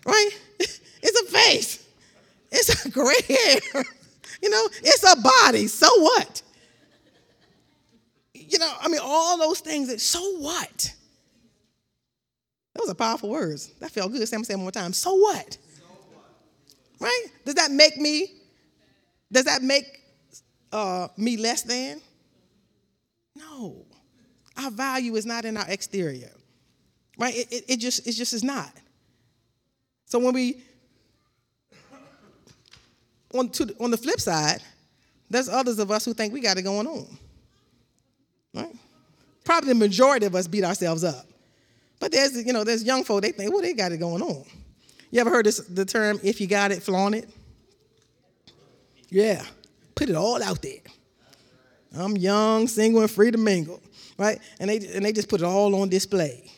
Right? 0.05 0.31
It's 1.07 1.21
a 1.21 1.33
face. 1.33 1.87
It's 2.51 2.87
a 2.87 2.89
gray 2.89 3.21
hair. 3.29 3.61
you 4.43 4.49
know, 4.49 4.69
it's 4.83 5.03
a 5.03 5.21
body. 5.21 5.67
So 5.67 5.87
what? 6.01 6.43
You 8.33 8.59
know, 8.59 8.73
I 8.81 8.89
mean, 8.89 9.01
all 9.03 9.37
those 9.37 9.61
things 9.61 9.89
that, 9.89 10.01
so 10.01 10.39
what? 10.39 10.94
Those 12.75 12.91
are 12.91 12.95
powerful 12.95 13.31
words. 13.31 13.69
That 13.81 13.91
felt 13.91 14.13
good. 14.13 14.27
Say 14.27 14.37
them 14.37 14.45
one 14.49 14.61
more 14.61 14.71
time. 14.73 14.93
So 14.93 15.15
what? 15.15 15.53
So 15.53 15.85
what? 16.13 16.27
Right? 17.01 17.27
Does 17.45 17.55
that 17.55 17.71
make 17.71 17.97
me, 17.97 18.33
does 19.31 19.45
that 19.45 19.63
make 19.63 19.87
uh, 20.73 21.09
me 21.17 21.37
less 21.37 21.63
than? 21.63 22.01
No. 23.37 23.87
Our 24.57 24.71
value 24.71 25.15
is 25.17 25.27
not 25.27 25.45
in 25.45 25.57
our 25.57 25.69
exterior. 25.69 26.31
Right? 27.19 27.35
It, 27.37 27.53
it, 27.53 27.65
it 27.69 27.77
just 27.77 28.07
it 28.07 28.13
just 28.13 28.33
is 28.33 28.43
not. 28.43 28.73
So 30.07 30.19
when 30.19 30.35
we 30.35 30.63
on 33.33 33.49
to 33.51 33.75
on 33.79 33.91
the 33.91 33.97
flip 33.97 34.21
side, 34.21 34.63
there's 35.31 35.49
others 35.49 35.79
of 35.79 35.91
us 35.91 36.05
who 36.05 36.15
think 36.15 36.33
we 36.33 36.41
got 36.41 36.59
it 36.59 36.63
going 36.63 36.87
on. 36.87 37.07
Right? 38.53 38.75
Probably 39.45 39.69
the 39.69 39.79
majority 39.79 40.27
of 40.27 40.35
us 40.35 40.47
beat 40.47 40.65
ourselves 40.65 41.05
up. 41.05 41.27
But 42.01 42.13
there's 42.13 42.45
you 42.45 42.53
know 42.53 42.65
there's 42.65 42.85
young 42.85 43.05
folk 43.05 43.23
they 43.23 43.33
think 43.33 43.53
well 43.53 43.63
they 43.63 43.73
got 43.73 43.93
it 43.93 43.99
going 43.99 44.23
on. 44.23 44.45
You 45.11 45.21
ever 45.21 45.31
heard 45.31 45.47
this 45.47 45.59
the 45.59 45.85
term 45.85 46.19
if 46.23 46.41
you 46.41 46.47
got 46.47 46.73
it 46.73 46.83
flaunt 46.83 47.15
it? 47.15 47.29
Yeah, 49.09 49.45
put 49.95 50.09
it 50.09 50.17
all 50.17 50.43
out 50.43 50.61
there. 50.61 50.81
I'm 51.97 52.17
young, 52.17 52.67
single, 52.67 53.03
and 53.03 53.11
free 53.11 53.31
to 53.31 53.39
mingle, 53.39 53.81
right? 54.19 54.41
And 54.59 54.69
they, 54.69 54.79
and 54.79 55.05
they 55.05 55.13
just 55.13 55.29
put 55.29 55.41
it 55.41 55.45
all 55.45 55.81
on 55.81 55.89
display. 55.89 56.51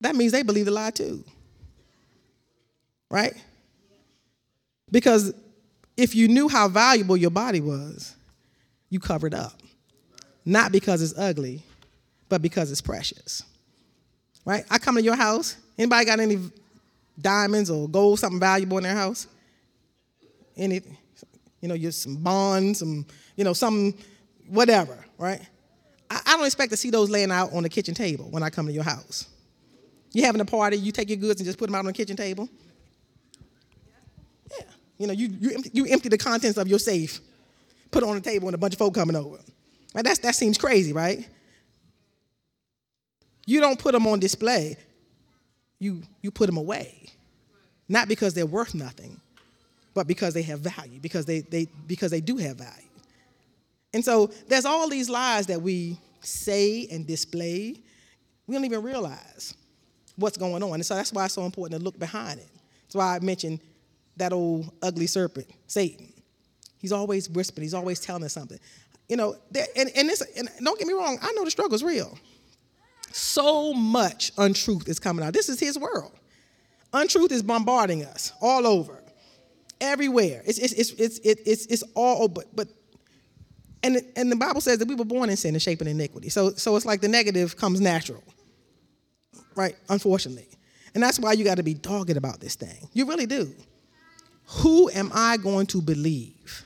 That 0.00 0.16
means 0.16 0.32
they 0.32 0.42
believe 0.42 0.66
the 0.66 0.72
lie 0.72 0.90
too, 0.90 1.24
right? 3.10 3.34
Because 4.90 5.32
if 5.96 6.14
you 6.14 6.28
knew 6.28 6.48
how 6.48 6.68
valuable 6.68 7.16
your 7.16 7.30
body 7.30 7.60
was, 7.60 8.14
you 8.90 9.00
covered 9.00 9.32
up. 9.32 9.61
Not 10.44 10.72
because 10.72 11.02
it's 11.02 11.18
ugly, 11.18 11.62
but 12.28 12.42
because 12.42 12.70
it's 12.70 12.80
precious. 12.80 13.42
Right? 14.44 14.64
I 14.70 14.78
come 14.78 14.96
to 14.96 15.02
your 15.02 15.16
house. 15.16 15.56
Anybody 15.78 16.04
got 16.04 16.20
any 16.20 16.38
diamonds 17.20 17.70
or 17.70 17.88
gold, 17.88 18.18
something 18.18 18.40
valuable 18.40 18.78
in 18.78 18.84
their 18.84 18.94
house? 18.94 19.26
Anything? 20.56 20.96
you 21.62 21.68
know, 21.68 21.78
just 21.78 22.02
some 22.02 22.16
bonds, 22.16 22.80
some, 22.80 23.06
you 23.36 23.44
know, 23.44 23.54
some 23.54 23.94
whatever, 24.48 24.98
right? 25.16 25.40
I, 26.10 26.20
I 26.26 26.36
don't 26.36 26.44
expect 26.44 26.72
to 26.72 26.76
see 26.76 26.90
those 26.90 27.08
laying 27.08 27.30
out 27.30 27.54
on 27.54 27.62
the 27.62 27.68
kitchen 27.68 27.94
table 27.94 28.26
when 28.30 28.42
I 28.42 28.50
come 28.50 28.66
to 28.66 28.72
your 28.72 28.82
house. 28.82 29.28
You 30.12 30.24
having 30.24 30.40
a 30.42 30.44
party, 30.44 30.76
you 30.76 30.92
take 30.92 31.08
your 31.08 31.16
goods 31.16 31.40
and 31.40 31.46
just 31.46 31.58
put 31.58 31.66
them 31.66 31.76
out 31.76 31.78
on 31.78 31.86
the 31.86 31.92
kitchen 31.94 32.16
table. 32.16 32.50
Yeah, 34.50 34.66
you 34.98 35.06
know, 35.06 35.12
you 35.14 35.28
you 35.40 35.54
empty, 35.54 35.70
you 35.72 35.86
empty 35.86 36.08
the 36.10 36.18
contents 36.18 36.58
of 36.58 36.68
your 36.68 36.80
safe, 36.80 37.20
put 37.90 38.02
it 38.02 38.08
on 38.08 38.16
the 38.16 38.20
table, 38.20 38.48
and 38.48 38.54
a 38.54 38.58
bunch 38.58 38.74
of 38.74 38.78
folk 38.78 38.94
coming 38.94 39.16
over. 39.16 39.38
Right? 39.94 40.04
That's, 40.04 40.18
that 40.20 40.34
seems 40.34 40.58
crazy, 40.58 40.92
right? 40.92 41.28
You 43.46 43.60
don't 43.60 43.78
put 43.78 43.92
them 43.92 44.06
on 44.06 44.20
display. 44.20 44.76
You 45.78 46.02
you 46.20 46.30
put 46.30 46.46
them 46.46 46.56
away, 46.56 47.08
not 47.88 48.06
because 48.06 48.34
they're 48.34 48.46
worth 48.46 48.72
nothing, 48.72 49.20
but 49.94 50.06
because 50.06 50.32
they 50.32 50.42
have 50.42 50.60
value, 50.60 51.00
because 51.00 51.26
they, 51.26 51.40
they, 51.40 51.66
because 51.86 52.12
they 52.12 52.20
do 52.20 52.36
have 52.36 52.56
value. 52.56 52.88
And 53.92 54.04
so 54.04 54.30
there's 54.48 54.64
all 54.64 54.88
these 54.88 55.10
lies 55.10 55.46
that 55.48 55.60
we 55.60 55.98
say 56.20 56.86
and 56.90 57.06
display. 57.06 57.74
We 58.46 58.54
don't 58.54 58.64
even 58.64 58.82
realize 58.82 59.54
what's 60.16 60.36
going 60.36 60.62
on. 60.62 60.74
And 60.74 60.86
so 60.86 60.94
that's 60.94 61.12
why 61.12 61.24
it's 61.24 61.34
so 61.34 61.44
important 61.44 61.80
to 61.80 61.84
look 61.84 61.98
behind 61.98 62.38
it. 62.38 62.48
That's 62.84 62.94
why 62.94 63.16
I 63.16 63.18
mentioned 63.20 63.60
that 64.16 64.32
old 64.32 64.72
ugly 64.82 65.06
serpent, 65.06 65.48
Satan. 65.66 66.12
He's 66.78 66.92
always 66.92 67.28
whispering, 67.28 67.62
he's 67.62 67.74
always 67.74 68.00
telling 68.00 68.24
us 68.24 68.32
something. 68.32 68.58
You 69.12 69.18
know, 69.18 69.36
and, 69.76 69.90
and, 69.94 70.08
this, 70.08 70.22
and 70.38 70.48
don't 70.64 70.78
get 70.78 70.88
me 70.88 70.94
wrong, 70.94 71.18
I 71.20 71.32
know 71.32 71.44
the 71.44 71.50
struggle 71.50 71.74
is 71.74 71.82
real. 71.82 72.18
So 73.10 73.74
much 73.74 74.32
untruth 74.38 74.88
is 74.88 74.98
coming 74.98 75.22
out. 75.22 75.34
This 75.34 75.50
is 75.50 75.60
his 75.60 75.78
world. 75.78 76.12
Untruth 76.94 77.30
is 77.30 77.42
bombarding 77.42 78.06
us 78.06 78.32
all 78.40 78.66
over 78.66 79.02
everywhere. 79.82 80.40
It's, 80.46 80.58
it's, 80.58 80.72
it's, 80.72 80.92
it's, 80.92 81.18
it's, 81.18 81.66
it's 81.66 81.84
all, 81.94 82.26
but, 82.26 82.56
but 82.56 82.68
and, 83.82 84.00
and 84.16 84.32
the 84.32 84.36
Bible 84.36 84.62
says 84.62 84.78
that 84.78 84.88
we 84.88 84.94
were 84.94 85.04
born 85.04 85.28
in 85.28 85.36
sin 85.36 85.54
and 85.54 85.60
shaped 85.60 85.82
in 85.82 85.88
iniquity. 85.88 86.30
So, 86.30 86.52
so 86.52 86.74
it's 86.76 86.86
like 86.86 87.02
the 87.02 87.08
negative 87.08 87.58
comes 87.58 87.82
natural, 87.82 88.24
right? 89.54 89.76
Unfortunately. 89.90 90.48
And 90.94 91.02
that's 91.02 91.20
why 91.20 91.34
you 91.34 91.44
got 91.44 91.58
to 91.58 91.62
be 91.62 91.74
dogged 91.74 92.16
about 92.16 92.40
this 92.40 92.54
thing. 92.54 92.88
You 92.94 93.04
really 93.04 93.26
do. 93.26 93.52
Who 94.46 94.88
am 94.88 95.10
I 95.12 95.36
going 95.36 95.66
to 95.66 95.82
believe? 95.82 96.64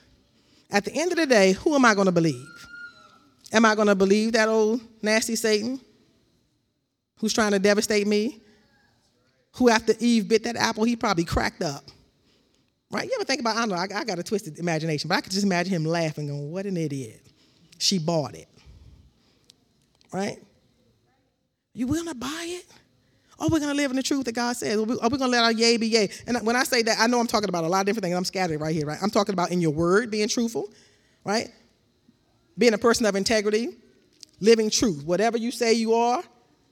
At 0.71 0.85
the 0.85 0.93
end 0.93 1.13
of 1.13 1.19
the 1.19 1.27
day, 1.27 1.53
who 1.53 1.75
am 1.75 1.85
I 1.85 1.95
going 1.95 2.07
to 2.07 2.13
believe? 2.13 2.49
Am 3.53 3.65
I 3.65 3.75
going 3.75 3.89
to 3.89 3.95
believe 3.95 4.33
that 4.33 4.49
old 4.49 4.81
nasty 5.03 5.37
Satan 5.37 5.81
who's 7.19 7.33
trying 7.33 7.53
to 7.53 7.59
devastate 7.59 8.07
me? 8.07 8.41
Who, 9.57 9.71
after 9.71 9.95
Eve 10.01 10.29
bit 10.29 10.45
that 10.45 10.57
apple, 10.57 10.85
he 10.85 10.97
probably 10.97 11.25
cracked 11.25 11.63
up 11.63 11.85
Right? 12.91 13.05
You 13.05 13.13
ever 13.17 13.25
think 13.25 13.41
about, 13.41 13.57
I 13.57 13.65
know, 13.67 13.75
I, 13.75 13.87
I 13.95 14.05
got 14.05 14.19
a 14.19 14.23
twisted 14.23 14.59
imagination, 14.59 15.09
but 15.09 15.17
I 15.17 15.21
could 15.21 15.33
just 15.33 15.45
imagine 15.45 15.73
him 15.73 15.85
laughing, 15.85 16.29
going, 16.29 16.51
what 16.51 16.67
an 16.67 16.77
idiot. 16.77 17.21
She 17.79 17.99
bought 17.99 18.35
it. 18.35 18.49
Right? 20.13 20.39
You 21.75 21.89
will 21.89 22.05
not 22.05 22.19
buy 22.21 22.45
it? 22.47 22.67
Or 23.39 23.49
we're 23.49 23.61
going 23.61 23.71
to 23.71 23.77
live 23.77 23.91
in 23.91 23.97
the 23.97 24.03
truth 24.03 24.25
that 24.25 24.35
God 24.35 24.57
says? 24.57 24.77
Are 24.77 24.83
we, 24.83 24.95
we 24.95 24.99
going 24.99 25.19
to 25.19 25.27
let 25.27 25.45
our 25.45 25.53
yay 25.53 25.77
be 25.77 25.89
yay? 25.89 26.09
And 26.27 26.39
when 26.47 26.57
I 26.57 26.65
say 26.65 26.83
that, 26.83 26.99
I 26.99 27.07
know 27.07 27.21
I'm 27.21 27.27
talking 27.27 27.49
about 27.49 27.65
a 27.65 27.69
lot 27.69 27.81
of 27.81 27.87
different 27.87 28.05
things. 28.05 28.17
I'm 28.17 28.25
scattered 28.25 28.61
right 28.61 28.75
here, 28.75 28.87
right? 28.87 28.99
I'm 29.03 29.11
talking 29.11 29.35
about 29.35 29.51
in 29.51 29.61
your 29.61 29.73
word 29.73 30.11
being 30.11 30.29
truthful, 30.29 30.71
right? 31.25 31.49
Being 32.57 32.73
a 32.73 32.79
person 32.79 33.05
of 33.05 33.15
integrity, 33.15 33.77
living 34.41 34.71
truth. 34.71 35.05
Whatever 35.05 35.37
you 35.37 35.51
say 35.51 35.75
you 35.75 35.95
are, 35.95 36.23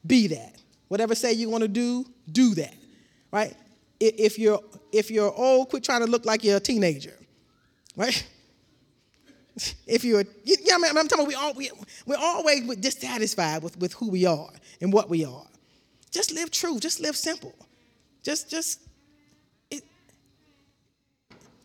be 0.07 0.29
that. 0.29 0.63
Whatever 0.89 1.15
say 1.15 1.33
you 1.33 1.51
want 1.51 1.63
to 1.63 1.69
do, 1.69 2.07
do 2.31 2.55
that, 2.55 2.75
right? 3.31 3.55
if 4.01 4.39
you're 4.39 4.61
if 4.93 5.11
you're 5.11 5.33
old, 5.33 5.71
quit 5.71 5.83
trying 5.83 6.01
to 6.01 6.07
look 6.07 6.25
like 6.25 6.45
you're 6.45 6.57
a 6.57 6.61
teenager, 6.61 7.17
right? 7.97 8.27
If 9.87 10.03
you're, 10.03 10.25
you 10.43 10.57
know, 10.67 10.85
I 10.85 10.89
I'm 10.89 11.07
talking 11.07 11.27
about 11.27 11.29
we 11.29 11.35
all, 11.37 11.55
we, 11.55 11.71
we're 12.07 12.17
always 12.19 12.75
dissatisfied 12.75 13.63
with, 13.63 13.79
with 13.79 13.93
who 13.93 14.11
we 14.11 14.27
are 14.27 14.51
and 14.81 14.93
what 14.93 15.09
we 15.09 15.25
are. 15.25 15.47
Just 16.15 16.33
live 16.33 16.51
true. 16.51 16.79
Just 16.79 17.01
live 17.01 17.17
simple. 17.17 17.55
Just, 18.23 18.49
just, 18.49 18.81
it, 19.71 19.83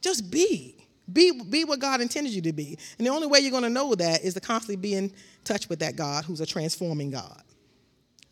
just 0.02 0.30
be. 0.30 0.76
Be, 1.12 1.32
be 1.32 1.64
what 1.64 1.80
God 1.80 2.02
intended 2.02 2.34
you 2.34 2.42
to 2.42 2.54
be. 2.54 2.78
And 2.98 3.08
the 3.08 3.12
only 3.12 3.28
way 3.28 3.40
you're 3.40 3.52
going 3.52 3.64
to 3.64 3.70
know 3.70 3.96
that 3.96 4.24
is 4.24 4.34
to 4.34 4.42
constantly 4.42 4.76
be 4.76 4.96
in 4.96 5.12
touch 5.44 5.70
with 5.70 5.80
that 5.80 5.96
God 5.96 6.26
who's 6.26 6.42
a 6.42 6.46
transforming 6.46 7.12
God 7.12 7.42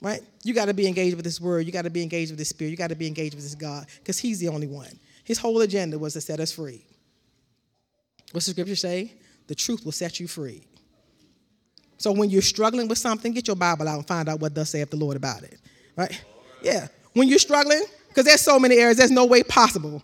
right? 0.02 0.22
You 0.44 0.54
got 0.54 0.66
to 0.66 0.74
be 0.74 0.88
engaged 0.88 1.16
with 1.16 1.26
this 1.26 1.42
word. 1.42 1.66
You 1.66 1.72
got 1.72 1.84
to 1.84 1.90
be 1.90 2.04
engaged 2.04 2.32
with 2.32 2.38
this 2.38 2.50
spirit. 2.50 2.72
You 2.72 2.78
got 2.78 2.90
to 2.90 2.96
be 2.96 3.08
engaged 3.08 3.36
with 3.36 3.44
this 3.44 3.56
God 3.56 3.88
because 4.00 4.20
he's 4.20 4.40
the 4.40 4.48
only 4.48 4.68
one. 4.68 5.00
His 5.24 5.38
whole 5.38 5.62
agenda 5.62 5.98
was 5.98 6.14
to 6.14 6.22
set 6.22 6.40
us 6.40 6.52
free. 6.52 6.86
What's 8.32 8.46
the 8.46 8.52
scripture 8.52 8.76
say? 8.76 9.14
The 9.48 9.56
truth 9.56 9.86
will 9.86 9.92
set 9.92 10.20
you 10.20 10.28
free. 10.28 10.64
So 11.98 12.12
when 12.12 12.30
you're 12.30 12.42
struggling 12.42 12.88
with 12.88 12.98
something, 12.98 13.34
get 13.34 13.48
your 13.48 13.56
Bible 13.56 13.88
out 13.88 13.98
and 13.98 14.08
find 14.08 14.30
out 14.30 14.40
what 14.40 14.54
thus 14.54 14.70
saith 14.70 14.92
the 14.92 14.98
Lord 14.98 15.18
about 15.18 15.44
it. 15.44 15.60
Right? 15.98 16.24
Yeah. 16.62 16.88
When 17.14 17.28
you're 17.28 17.40
struggling, 17.40 17.84
because 18.08 18.26
there's 18.26 18.42
so 18.42 18.60
many 18.60 18.78
areas, 18.78 18.98
there's 18.98 19.12
no 19.12 19.26
way 19.26 19.44
possible. 19.44 20.04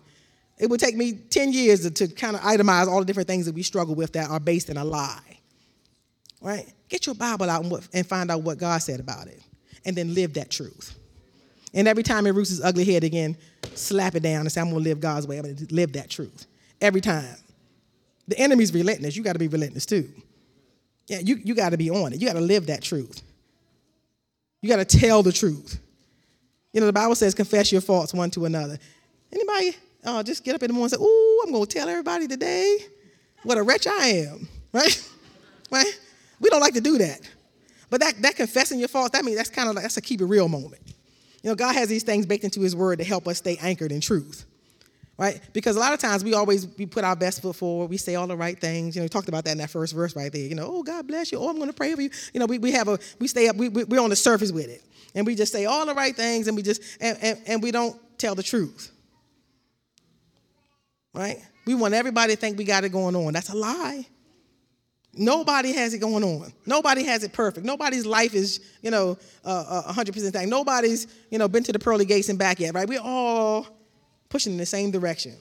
It 0.57 0.69
would 0.69 0.79
take 0.79 0.95
me 0.95 1.13
10 1.13 1.53
years 1.53 1.81
to, 1.81 1.91
to 1.91 2.07
kind 2.07 2.35
of 2.35 2.41
itemize 2.41 2.87
all 2.87 2.99
the 2.99 3.05
different 3.05 3.27
things 3.27 3.45
that 3.45 3.55
we 3.55 3.63
struggle 3.63 3.95
with 3.95 4.13
that 4.13 4.29
are 4.29 4.39
based 4.39 4.69
in 4.69 4.77
a 4.77 4.83
lie. 4.83 5.39
Right? 6.41 6.71
Get 6.89 7.05
your 7.05 7.15
Bible 7.15 7.49
out 7.49 7.63
and, 7.63 7.89
and 7.93 8.05
find 8.05 8.29
out 8.29 8.41
what 8.41 8.57
God 8.57 8.79
said 8.79 8.99
about 8.99 9.27
it 9.27 9.41
and 9.85 9.95
then 9.95 10.13
live 10.13 10.33
that 10.33 10.49
truth. 10.49 10.95
And 11.73 11.87
every 11.87 12.03
time 12.03 12.27
it 12.27 12.31
roots 12.31 12.49
his 12.49 12.61
ugly 12.61 12.85
head 12.85 13.03
again, 13.03 13.35
slap 13.73 14.15
it 14.15 14.23
down 14.23 14.41
and 14.41 14.51
say, 14.51 14.61
I'm 14.61 14.69
gonna 14.69 14.79
live 14.79 14.99
God's 14.99 15.27
way. 15.27 15.37
I'm 15.37 15.43
gonna 15.43 15.55
live 15.71 15.93
that 15.93 16.09
truth. 16.09 16.45
Every 16.81 17.01
time. 17.01 17.35
The 18.27 18.39
enemy's 18.39 18.73
relentless. 18.73 19.17
You 19.17 19.23
gotta 19.23 19.39
be 19.39 19.47
relentless 19.47 19.85
too. 19.85 20.09
Yeah, 21.07 21.19
you, 21.19 21.39
you 21.43 21.55
gotta 21.55 21.77
be 21.77 21.89
on 21.89 22.13
it. 22.13 22.21
You 22.21 22.27
gotta 22.27 22.39
live 22.39 22.67
that 22.67 22.81
truth. 22.81 23.21
You 24.63 24.69
got 24.69 24.77
to 24.77 24.97
tell 24.97 25.21
the 25.21 25.33
truth. 25.33 25.77
You 26.71 26.79
know, 26.79 26.87
the 26.87 26.93
Bible 26.93 27.15
says, 27.15 27.35
confess 27.35 27.69
your 27.69 27.81
faults 27.81 28.13
one 28.13 28.31
to 28.31 28.45
another. 28.45 28.79
Anybody 29.29 29.75
uh, 30.05 30.23
just 30.23 30.45
get 30.45 30.55
up 30.55 30.63
in 30.63 30.69
the 30.69 30.73
morning 30.73 30.93
and 30.93 31.01
say, 31.01 31.05
Ooh, 31.05 31.43
I'm 31.45 31.51
going 31.51 31.65
to 31.65 31.69
tell 31.69 31.89
everybody 31.89 32.29
today 32.29 32.77
what 33.43 33.57
a 33.57 33.61
wretch 33.61 33.87
I 33.87 34.07
am, 34.07 34.47
right? 34.73 35.09
right? 35.69 35.99
We 36.39 36.49
don't 36.49 36.61
like 36.61 36.75
to 36.75 36.81
do 36.81 36.97
that. 36.99 37.19
But 37.89 37.99
that, 37.99 38.21
that 38.21 38.37
confessing 38.37 38.79
your 38.79 38.87
faults, 38.87 39.11
that 39.11 39.25
means 39.25 39.35
that's 39.35 39.49
kind 39.49 39.67
of 39.67 39.75
like, 39.75 39.83
that's 39.83 39.97
a 39.97 40.01
keep 40.01 40.21
it 40.21 40.25
real 40.25 40.47
moment. 40.47 40.81
You 41.43 41.49
know, 41.49 41.55
God 41.55 41.75
has 41.75 41.89
these 41.89 42.03
things 42.03 42.25
baked 42.25 42.45
into 42.45 42.61
his 42.61 42.73
word 42.73 42.99
to 42.99 43.03
help 43.03 43.27
us 43.27 43.39
stay 43.39 43.57
anchored 43.61 43.91
in 43.91 43.99
truth 43.99 44.45
right? 45.17 45.39
Because 45.53 45.75
a 45.75 45.79
lot 45.79 45.93
of 45.93 45.99
times 45.99 46.23
we 46.23 46.33
always 46.33 46.67
we 46.77 46.85
put 46.85 47.03
our 47.03 47.15
best 47.15 47.41
foot 47.41 47.55
forward. 47.55 47.89
We 47.89 47.97
say 47.97 48.15
all 48.15 48.27
the 48.27 48.35
right 48.35 48.59
things. 48.59 48.95
You 48.95 49.01
know, 49.01 49.05
we 49.05 49.09
talked 49.09 49.27
about 49.27 49.45
that 49.45 49.51
in 49.51 49.57
that 49.59 49.69
first 49.69 49.93
verse 49.93 50.15
right 50.15 50.31
there. 50.31 50.41
You 50.41 50.55
know, 50.55 50.67
oh 50.67 50.83
God 50.83 51.07
bless 51.07 51.31
you. 51.31 51.39
Oh, 51.39 51.49
I'm 51.49 51.57
going 51.57 51.69
to 51.69 51.75
pray 51.75 51.93
for 51.95 52.01
you. 52.01 52.09
You 52.33 52.39
know, 52.39 52.45
we, 52.45 52.57
we 52.57 52.71
have 52.71 52.87
a 52.87 52.99
we 53.19 53.27
stay 53.27 53.47
up. 53.47 53.55
We, 53.55 53.69
we 53.69 53.83
we're 53.83 54.01
on 54.01 54.09
the 54.09 54.15
surface 54.15 54.51
with 54.51 54.67
it, 54.67 54.83
and 55.15 55.25
we 55.25 55.35
just 55.35 55.51
say 55.51 55.65
all 55.65 55.85
the 55.85 55.93
right 55.93 56.15
things, 56.15 56.47
and 56.47 56.57
we 56.57 56.63
just 56.63 56.81
and, 56.99 57.17
and, 57.21 57.41
and 57.45 57.63
we 57.63 57.71
don't 57.71 57.99
tell 58.17 58.35
the 58.35 58.43
truth, 58.43 58.91
right? 61.13 61.37
We 61.65 61.75
want 61.75 61.93
everybody 61.93 62.33
to 62.33 62.39
think 62.39 62.57
we 62.57 62.65
got 62.65 62.83
it 62.83 62.89
going 62.89 63.15
on. 63.15 63.33
That's 63.33 63.49
a 63.49 63.55
lie. 63.55 64.05
Nobody 65.15 65.73
has 65.73 65.93
it 65.93 65.99
going 65.99 66.23
on. 66.23 66.51
Nobody 66.65 67.03
has 67.03 67.23
it 67.23 67.33
perfect. 67.33 67.65
Nobody's 67.65 68.03
life 68.03 68.33
is, 68.33 68.59
you 68.81 68.89
know, 68.89 69.15
uh, 69.45 69.83
100% 69.93 70.33
thing. 70.33 70.49
Nobody's, 70.49 71.05
you 71.29 71.37
know, 71.37 71.47
been 71.47 71.63
to 71.65 71.71
the 71.71 71.77
pearly 71.77 72.03
gates 72.03 72.29
and 72.29 72.39
back 72.39 72.59
yet, 72.59 72.73
right? 72.73 72.89
We're 72.89 72.99
all 72.99 73.67
pushing 74.33 74.53
in 74.53 74.57
the 74.57 74.65
same 74.65 74.89
direction, 74.89 75.35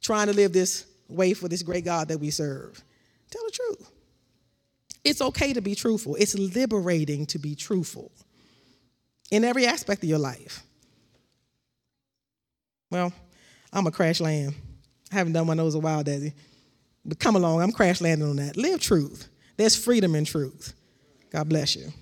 trying 0.00 0.26
to 0.26 0.32
live 0.32 0.54
this 0.54 0.86
way 1.06 1.34
for 1.34 1.48
this 1.48 1.62
great 1.62 1.84
God 1.84 2.08
that 2.08 2.18
we 2.18 2.30
serve. 2.30 2.82
Tell 3.30 3.42
the 3.44 3.50
truth. 3.50 3.90
It's 5.04 5.20
okay 5.20 5.52
to 5.52 5.60
be 5.60 5.74
truthful, 5.74 6.14
it's 6.14 6.34
liberating 6.34 7.26
to 7.26 7.38
be 7.38 7.54
truthful 7.54 8.10
in 9.30 9.44
every 9.44 9.66
aspect 9.66 10.02
of 10.02 10.08
your 10.08 10.18
life. 10.18 10.62
Well, 12.90 13.12
I'm 13.70 13.86
a 13.86 13.90
crash 13.90 14.22
land. 14.22 14.54
I 15.12 15.16
haven't 15.16 15.34
done 15.34 15.46
one 15.46 15.58
of 15.58 15.66
those 15.66 15.74
a 15.74 15.80
while, 15.80 16.02
Desi. 16.02 16.32
But 17.04 17.18
come 17.18 17.36
along, 17.36 17.60
I'm 17.60 17.72
crash 17.72 18.00
landing 18.00 18.30
on 18.30 18.36
that. 18.36 18.56
Live 18.56 18.80
truth. 18.80 19.28
There's 19.58 19.76
freedom 19.76 20.14
in 20.14 20.24
truth. 20.24 20.72
God 21.30 21.50
bless 21.50 21.76
you. 21.76 21.92